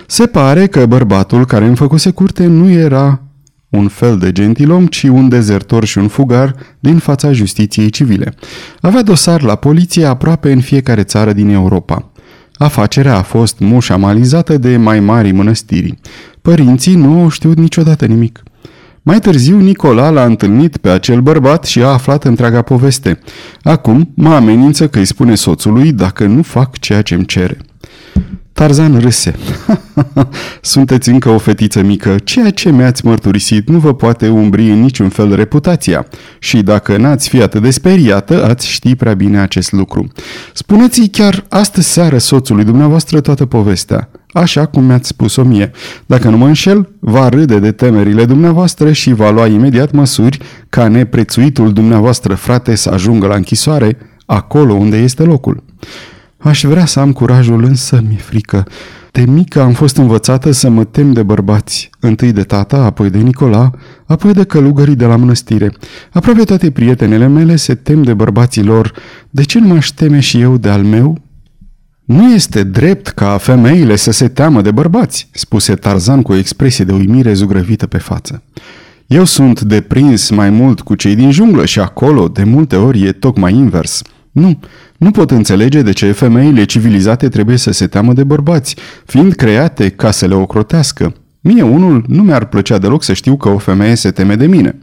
Se 0.07 0.27
pare 0.27 0.67
că 0.67 0.87
bărbatul 0.87 1.47
care 1.47 1.67
îmi 1.67 1.77
făcuse 1.77 2.11
curte 2.11 2.47
nu 2.47 2.71
era 2.71 3.23
un 3.71 3.89
fel 3.89 4.19
de 4.19 4.33
gentilom, 4.33 4.87
ci 4.87 5.03
un 5.03 5.29
dezertor 5.29 5.85
și 5.85 5.99
un 5.99 6.09
fugar 6.09 6.55
din 6.81 6.99
fața 6.99 7.33
justiției 7.33 7.91
civile. 7.91 8.35
Avea 8.81 9.03
dosar 9.03 9.43
la 9.43 9.55
poliție 9.55 10.05
aproape 10.05 10.53
în 10.53 10.61
fiecare 10.61 11.03
țară 11.03 11.33
din 11.33 11.49
Europa. 11.49 12.13
Afacerea 12.55 13.17
a 13.17 13.23
fost 13.23 13.59
mușamalizată 13.59 14.59
de 14.59 14.77
mai 14.77 15.01
mari 15.01 15.33
mănăstiri. 15.33 15.99
Părinții 16.43 16.95
nu 16.95 17.21
au 17.21 17.29
știut 17.29 17.57
niciodată 17.57 18.07
nimic. 18.07 18.43
Mai 19.03 19.19
târziu, 19.19 19.59
Nicola 19.59 20.11
l-a 20.11 20.25
întâlnit 20.25 20.77
pe 20.77 20.89
acel 20.89 21.21
bărbat 21.21 21.65
și 21.65 21.83
a 21.83 21.87
aflat 21.87 22.25
întreaga 22.25 22.63
poveste. 22.63 23.19
Acum 23.63 24.13
mă 24.15 24.35
amenință 24.35 24.89
că 24.89 24.99
îi 24.99 25.05
spune 25.05 25.35
soțului 25.35 25.93
dacă 25.93 26.27
nu 26.27 26.43
fac 26.43 26.79
ceea 26.79 27.03
ce 27.03 27.15
îmi 27.15 27.27
cere. 27.27 27.59
Tarzan 28.61 28.99
râse. 28.99 29.35
Sunteți 30.61 31.09
încă 31.09 31.29
o 31.29 31.39
fetiță 31.39 31.83
mică. 31.83 32.17
Ceea 32.25 32.51
ce 32.51 32.71
mi-ați 32.71 33.07
mărturisit 33.07 33.69
nu 33.69 33.79
vă 33.79 33.95
poate 33.95 34.29
umbri 34.29 34.71
în 34.71 34.81
niciun 34.81 35.09
fel 35.09 35.35
reputația. 35.35 36.07
Și 36.39 36.63
dacă 36.63 36.97
n-ați 36.97 37.29
fi 37.29 37.43
atât 37.43 37.63
de 37.63 37.71
speriată, 37.71 38.45
ați 38.45 38.69
ști 38.69 38.95
prea 38.95 39.15
bine 39.15 39.41
acest 39.41 39.73
lucru. 39.73 40.13
Spuneți-i 40.53 41.09
chiar 41.09 41.45
astă 41.49 41.81
seară 41.81 42.19
soțului 42.19 42.65
dumneavoastră 42.65 43.21
toată 43.21 43.47
povestea. 43.47 44.09
Așa 44.33 44.67
cum 44.67 44.85
mi-ați 44.85 45.09
spus-o 45.09 45.43
mie. 45.43 45.71
Dacă 46.07 46.29
nu 46.29 46.37
mă 46.37 46.47
înșel, 46.47 46.89
va 46.99 47.29
râde 47.29 47.59
de 47.59 47.73
temerile 47.73 48.25
dumneavoastră 48.25 48.93
și 48.93 49.13
va 49.13 49.31
lua 49.31 49.47
imediat 49.47 49.93
măsuri 49.93 50.39
ca 50.69 50.89
neprețuitul 50.89 51.73
dumneavoastră 51.73 52.35
frate 52.35 52.75
să 52.75 52.91
ajungă 52.91 53.27
la 53.27 53.35
închisoare, 53.35 53.97
acolo 54.27 54.73
unde 54.73 54.97
este 54.97 55.23
locul. 55.23 55.63
Aș 56.43 56.65
vrea 56.65 56.85
să 56.85 57.01
am 57.01 57.13
curajul, 57.13 57.65
însă 57.65 58.03
mi-e 58.09 58.17
frică. 58.17 58.67
De 59.13 59.25
mică 59.27 59.61
am 59.61 59.73
fost 59.73 59.97
învățată 59.97 60.51
să 60.51 60.69
mă 60.69 60.85
tem 60.85 61.13
de 61.13 61.23
bărbați, 61.23 61.91
întâi 62.01 62.33
de 62.33 62.43
tata, 62.43 62.77
apoi 62.77 63.11
de 63.11 63.19
Nicola, 63.19 63.71
apoi 64.07 64.33
de 64.33 64.45
călugării 64.45 64.97
de 64.97 65.05
la 65.05 65.17
mănăstire. 65.17 65.73
Aproape 66.13 66.45
toate 66.45 66.71
prietenele 66.71 67.27
mele 67.27 67.57
se 67.57 67.75
tem 67.75 68.03
de 68.03 68.15
bărbații 68.15 68.63
lor. 68.63 68.93
De 69.31 69.43
ce 69.43 69.59
nu 69.59 69.67
mă 69.67 69.79
teme 69.95 70.21
și 70.21 70.41
eu 70.41 70.57
de 70.57 70.69
al 70.69 70.83
meu? 70.83 71.19
Nu 72.05 72.33
este 72.33 72.63
drept 72.63 73.09
ca 73.09 73.39
femeile 73.39 73.97
să 73.97 74.11
se 74.11 74.29
teamă 74.29 74.63
de 74.63 74.71
bărbați, 74.71 75.29
spuse 75.33 75.75
Tarzan 75.75 76.23
cu 76.23 76.33
o 76.33 76.37
expresie 76.37 76.85
de 76.85 76.93
uimire 76.93 77.33
zugrăvită 77.33 77.87
pe 77.87 77.99
față. 77.99 78.43
Eu 79.07 79.25
sunt 79.25 79.61
deprins 79.61 80.31
mai 80.31 80.51
mult 80.51 80.81
cu 80.81 80.95
cei 80.95 81.15
din 81.15 81.31
junglă 81.31 81.65
și 81.65 81.81
acolo, 81.81 82.29
de 82.29 82.45
multe 82.45 82.77
ori, 82.77 83.03
e 83.03 83.13
tocmai 83.13 83.55
invers. 83.55 84.03
Nu, 84.31 84.59
nu 84.97 85.11
pot 85.11 85.31
înțelege 85.31 85.83
de 85.83 85.93
ce 85.93 86.13
femeile 86.13 86.65
civilizate 86.65 87.29
trebuie 87.29 87.57
să 87.57 87.73
se 87.73 87.87
teamă 87.87 88.13
de 88.13 88.25
bărbați, 88.25 88.77
fiind 89.07 89.35
create 89.35 89.89
ca 89.89 90.11
să 90.11 90.27
le 90.27 90.35
ocrotească. 90.35 91.15
Mie 91.41 91.63
unul 91.63 92.05
nu 92.07 92.23
mi-ar 92.23 92.45
plăcea 92.45 92.79
deloc 92.79 93.03
să 93.03 93.13
știu 93.13 93.37
că 93.37 93.49
o 93.49 93.59
femeie 93.59 93.95
se 93.95 94.11
teme 94.11 94.35
de 94.35 94.47
mine. 94.47 94.79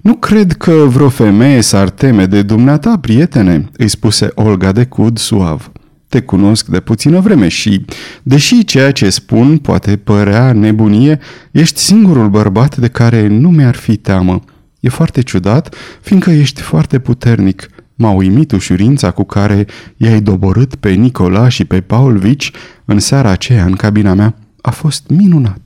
Nu 0.00 0.14
cred 0.14 0.52
că 0.52 0.72
vreo 0.72 1.08
femeie 1.08 1.60
s-ar 1.60 1.90
teme 1.90 2.26
de 2.26 2.42
dumneata, 2.42 2.98
prietene, 3.00 3.68
îi 3.76 3.88
spuse 3.88 4.30
Olga 4.34 4.72
de 4.72 4.84
Cud 4.84 5.18
suav. 5.18 5.72
Te 6.08 6.20
cunosc 6.20 6.66
de 6.66 6.80
puțină 6.80 7.20
vreme 7.20 7.48
și, 7.48 7.84
deși 8.22 8.64
ceea 8.64 8.92
ce 8.92 9.10
spun 9.10 9.58
poate 9.58 9.96
părea 9.96 10.52
nebunie, 10.52 11.18
ești 11.50 11.78
singurul 11.78 12.28
bărbat 12.28 12.76
de 12.76 12.88
care 12.88 13.26
nu 13.26 13.50
mi-ar 13.50 13.74
fi 13.74 13.96
teamă. 13.96 14.40
E 14.80 14.88
foarte 14.88 15.20
ciudat, 15.20 15.74
fiindcă 16.00 16.30
ești 16.30 16.60
foarte 16.60 16.98
puternic. 16.98 17.68
M-a 18.00 18.10
uimit 18.10 18.52
ușurința 18.52 19.10
cu 19.10 19.24
care 19.24 19.66
i-ai 19.96 20.20
doborât 20.20 20.74
pe 20.74 20.90
Nicola 20.90 21.48
și 21.48 21.64
pe 21.64 21.80
Paul 21.80 22.18
Vici 22.18 22.50
în 22.84 22.98
seara 22.98 23.30
aceea 23.30 23.64
în 23.64 23.72
cabina 23.72 24.14
mea. 24.14 24.34
A 24.60 24.70
fost 24.70 25.08
minunat. 25.08 25.60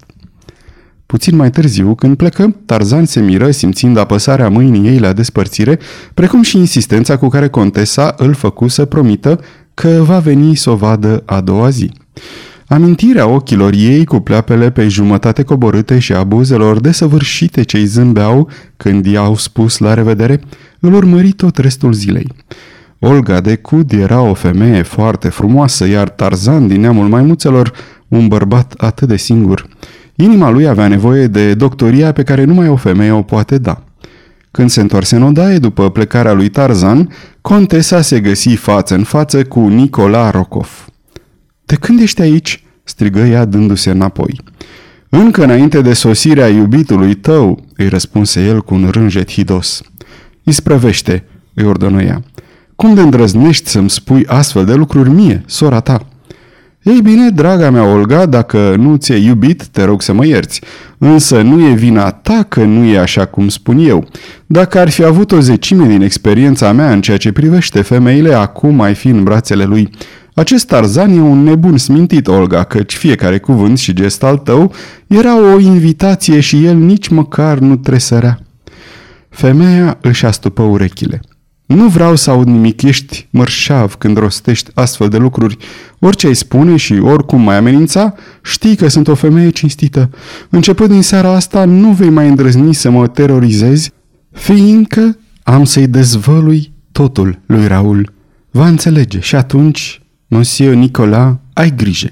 Puțin 1.06 1.36
mai 1.36 1.50
târziu, 1.50 1.94
când 1.94 2.16
plecăm, 2.16 2.56
Tarzan 2.66 3.04
se 3.04 3.20
miră 3.20 3.50
simțind 3.50 3.96
apăsarea 3.96 4.48
mâinii 4.48 4.88
ei 4.88 4.98
la 4.98 5.12
despărțire, 5.12 5.78
precum 6.14 6.42
și 6.42 6.56
insistența 6.56 7.16
cu 7.16 7.28
care 7.28 7.48
contesa 7.48 8.14
îl 8.18 8.34
făcu 8.34 8.68
să 8.68 8.84
promită 8.84 9.40
că 9.74 10.02
va 10.06 10.18
veni 10.18 10.54
să 10.54 10.70
o 10.70 10.76
vadă 10.76 11.22
a 11.26 11.40
doua 11.40 11.68
zi. 11.68 11.90
Amintirea 12.74 13.26
ochilor 13.26 13.72
ei 13.72 14.04
cu 14.04 14.20
pleapele 14.20 14.70
pe 14.70 14.88
jumătate 14.88 15.42
coborâte 15.42 15.98
și 15.98 16.12
a 16.12 16.24
buzelor 16.24 16.80
desăvârșite 16.80 17.62
ce 17.62 17.76
îi 17.76 17.84
zâmbeau 17.84 18.50
când 18.76 19.06
i-au 19.06 19.36
spus 19.36 19.78
la 19.78 19.94
revedere, 19.94 20.40
îl 20.80 20.94
urmări 20.94 21.32
tot 21.32 21.56
restul 21.56 21.92
zilei. 21.92 22.32
Olga 22.98 23.40
de 23.40 23.56
Cud 23.56 23.92
era 23.92 24.20
o 24.20 24.34
femeie 24.34 24.82
foarte 24.82 25.28
frumoasă, 25.28 25.86
iar 25.86 26.08
Tarzan 26.08 26.68
din 26.68 26.80
neamul 26.80 27.08
maimuțelor, 27.08 27.72
un 28.08 28.28
bărbat 28.28 28.74
atât 28.76 29.08
de 29.08 29.16
singur. 29.16 29.66
Inima 30.14 30.50
lui 30.50 30.66
avea 30.66 30.88
nevoie 30.88 31.26
de 31.26 31.54
doctoria 31.54 32.12
pe 32.12 32.22
care 32.22 32.44
numai 32.44 32.68
o 32.68 32.76
femeie 32.76 33.10
o 33.10 33.22
poate 33.22 33.58
da. 33.58 33.82
Când 34.50 34.70
se 34.70 34.80
întoarse 34.80 35.16
în 35.16 35.22
odaie 35.22 35.58
după 35.58 35.90
plecarea 35.90 36.32
lui 36.32 36.48
Tarzan, 36.48 37.08
contesa 37.40 38.00
se 38.00 38.20
găsi 38.20 38.54
față 38.54 38.94
în 38.94 39.02
față 39.02 39.44
cu 39.44 39.60
Nicola 39.60 40.30
Rokov. 40.30 40.86
De 41.64 41.74
când 41.74 42.00
ești 42.00 42.20
aici?" 42.20 42.63
Strigă 42.84 43.20
ea 43.20 43.44
dându-se 43.44 43.90
înapoi. 43.90 44.40
Încă 45.08 45.42
înainte 45.42 45.80
de 45.80 45.92
sosirea 45.92 46.48
iubitului 46.48 47.14
tău," 47.14 47.64
îi 47.76 47.88
răspunse 47.88 48.44
el 48.44 48.62
cu 48.62 48.74
un 48.74 48.88
rânjet 48.92 49.30
hidos. 49.30 49.82
Isprăvește, 50.42 51.24
îi 51.54 51.64
ordonă 51.64 52.02
ea. 52.02 52.22
Cum 52.76 52.94
de 52.94 53.00
îndrăznești 53.00 53.68
să-mi 53.68 53.90
spui 53.90 54.26
astfel 54.26 54.64
de 54.64 54.74
lucruri 54.74 55.10
mie, 55.10 55.42
sora 55.46 55.80
ta? 55.80 56.06
Ei 56.82 57.00
bine, 57.02 57.30
draga 57.30 57.70
mea 57.70 57.84
Olga, 57.84 58.26
dacă 58.26 58.74
nu 58.78 58.96
ți-e 58.96 59.16
iubit, 59.16 59.66
te 59.66 59.84
rog 59.84 60.02
să 60.02 60.12
mă 60.12 60.26
ierți. 60.26 60.60
Însă 60.98 61.42
nu 61.42 61.68
e 61.68 61.72
vina 61.72 62.10
ta 62.10 62.46
că 62.48 62.64
nu 62.64 62.84
e 62.84 62.98
așa 62.98 63.24
cum 63.24 63.48
spun 63.48 63.78
eu. 63.78 64.08
Dacă 64.46 64.78
ar 64.78 64.90
fi 64.90 65.04
avut 65.04 65.32
o 65.32 65.40
zecime 65.40 65.86
din 65.86 66.02
experiența 66.02 66.72
mea 66.72 66.92
în 66.92 67.00
ceea 67.00 67.16
ce 67.16 67.32
privește 67.32 67.82
femeile, 67.82 68.34
acum 68.34 68.80
ai 68.80 68.94
fi 68.94 69.08
în 69.08 69.22
brațele 69.22 69.64
lui. 69.64 69.90
Acest 70.34 70.66
Tarzan 70.66 71.16
e 71.16 71.20
un 71.20 71.42
nebun 71.42 71.76
smintit, 71.76 72.26
Olga, 72.26 72.64
căci 72.64 72.94
fiecare 72.94 73.38
cuvânt 73.38 73.78
și 73.78 73.92
gest 73.92 74.22
al 74.22 74.36
tău 74.36 74.72
era 75.06 75.54
o 75.54 75.58
invitație 75.58 76.40
și 76.40 76.64
el 76.64 76.76
nici 76.76 77.08
măcar 77.08 77.58
nu 77.58 77.76
tresărea. 77.76 78.38
Femeia 79.28 79.98
își 80.00 80.26
astupă 80.26 80.62
urechile. 80.62 81.20
Nu 81.66 81.88
vreau 81.88 82.16
să 82.16 82.30
aud 82.30 82.46
nimic, 82.46 82.82
ești 82.82 83.28
mărșav 83.30 83.94
când 83.94 84.16
rostești 84.16 84.70
astfel 84.74 85.08
de 85.08 85.16
lucruri. 85.16 85.56
Orice 85.98 86.26
ai 86.26 86.34
spune 86.34 86.76
și 86.76 86.92
oricum 86.92 87.40
mai 87.40 87.56
amenința, 87.56 88.14
știi 88.42 88.76
că 88.76 88.88
sunt 88.88 89.08
o 89.08 89.14
femeie 89.14 89.50
cinstită. 89.50 90.10
Începând 90.48 90.90
din 90.90 91.02
seara 91.02 91.34
asta, 91.34 91.64
nu 91.64 91.90
vei 91.90 92.10
mai 92.10 92.28
îndrăzni 92.28 92.74
să 92.74 92.90
mă 92.90 93.06
terorizezi, 93.06 93.92
fiindcă 94.30 95.18
am 95.42 95.64
să-i 95.64 95.86
dezvălui 95.86 96.72
totul 96.92 97.38
lui 97.46 97.66
Raul. 97.66 98.12
Va 98.50 98.66
înțelege 98.66 99.20
și 99.20 99.36
atunci, 99.36 100.02
Monsieur 100.34 100.74
Nicola, 100.74 101.38
ai 101.52 101.74
grijă. 101.76 102.08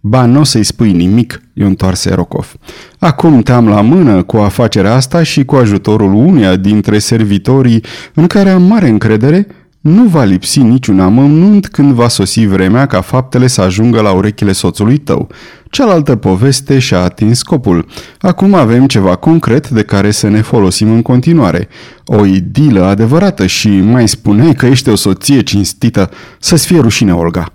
Ba, 0.00 0.24
nu 0.24 0.40
o 0.40 0.44
să-i 0.44 0.64
spui 0.64 0.92
nimic, 0.92 1.42
i-o 1.52 1.66
întoarse 1.66 2.14
Rokov. 2.14 2.54
Acum 2.98 3.42
te-am 3.42 3.68
la 3.68 3.80
mână 3.80 4.22
cu 4.22 4.36
afacerea 4.36 4.94
asta 4.94 5.22
și 5.22 5.44
cu 5.44 5.56
ajutorul 5.56 6.14
uneia 6.14 6.56
dintre 6.56 6.98
servitorii 6.98 7.84
în 8.14 8.26
care 8.26 8.50
am 8.50 8.62
mare 8.62 8.88
încredere, 8.88 9.46
nu 9.84 10.04
va 10.04 10.24
lipsi 10.24 10.60
niciun 10.60 11.00
amănunt 11.00 11.66
când 11.66 11.92
va 11.92 12.08
sosi 12.08 12.46
vremea 12.46 12.86
ca 12.86 13.00
faptele 13.00 13.46
să 13.46 13.60
ajungă 13.60 14.00
la 14.00 14.12
urechile 14.12 14.52
soțului 14.52 14.98
tău. 14.98 15.28
Cealaltă 15.70 16.16
poveste 16.16 16.78
și-a 16.78 16.98
atins 16.98 17.38
scopul. 17.38 17.86
Acum 18.18 18.54
avem 18.54 18.86
ceva 18.86 19.16
concret 19.16 19.68
de 19.68 19.82
care 19.82 20.10
să 20.10 20.28
ne 20.28 20.40
folosim 20.40 20.90
în 20.90 21.02
continuare. 21.02 21.68
O 22.04 22.24
idilă 22.24 22.84
adevărată 22.84 23.46
și 23.46 23.68
mai 23.68 24.08
spuneai 24.08 24.54
că 24.54 24.66
ești 24.66 24.88
o 24.88 24.94
soție 24.94 25.42
cinstită. 25.42 26.10
Să-ți 26.38 26.66
fie 26.66 26.80
rușine, 26.80 27.14
Olga. 27.14 27.52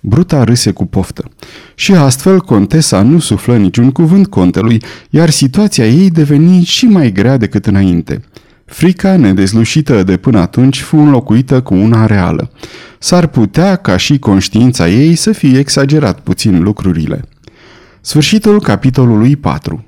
Bruta 0.00 0.44
râse 0.44 0.70
cu 0.70 0.86
poftă. 0.86 1.24
Și 1.74 1.92
astfel 1.92 2.40
contesa 2.40 3.02
nu 3.02 3.18
suflă 3.18 3.56
niciun 3.56 3.90
cuvânt 3.90 4.26
contelui, 4.26 4.82
iar 5.10 5.30
situația 5.30 5.86
ei 5.86 6.10
deveni 6.10 6.64
și 6.64 6.84
mai 6.84 7.12
grea 7.12 7.36
decât 7.36 7.66
înainte. 7.66 8.22
Frica 8.70 9.16
nedezlușită 9.16 10.02
de 10.02 10.16
până 10.16 10.38
atunci 10.38 10.80
fu 10.80 10.96
înlocuită 10.96 11.60
cu 11.62 11.74
una 11.74 12.06
reală. 12.06 12.50
S-ar 12.98 13.26
putea 13.26 13.76
ca 13.76 13.96
și 13.96 14.18
conștiința 14.18 14.88
ei 14.88 15.14
să 15.14 15.32
fie 15.32 15.58
exagerat 15.58 16.20
puțin 16.20 16.62
lucrurile. 16.62 17.24
Sfârșitul 18.00 18.60
capitolului 18.60 19.36
4 19.36 19.84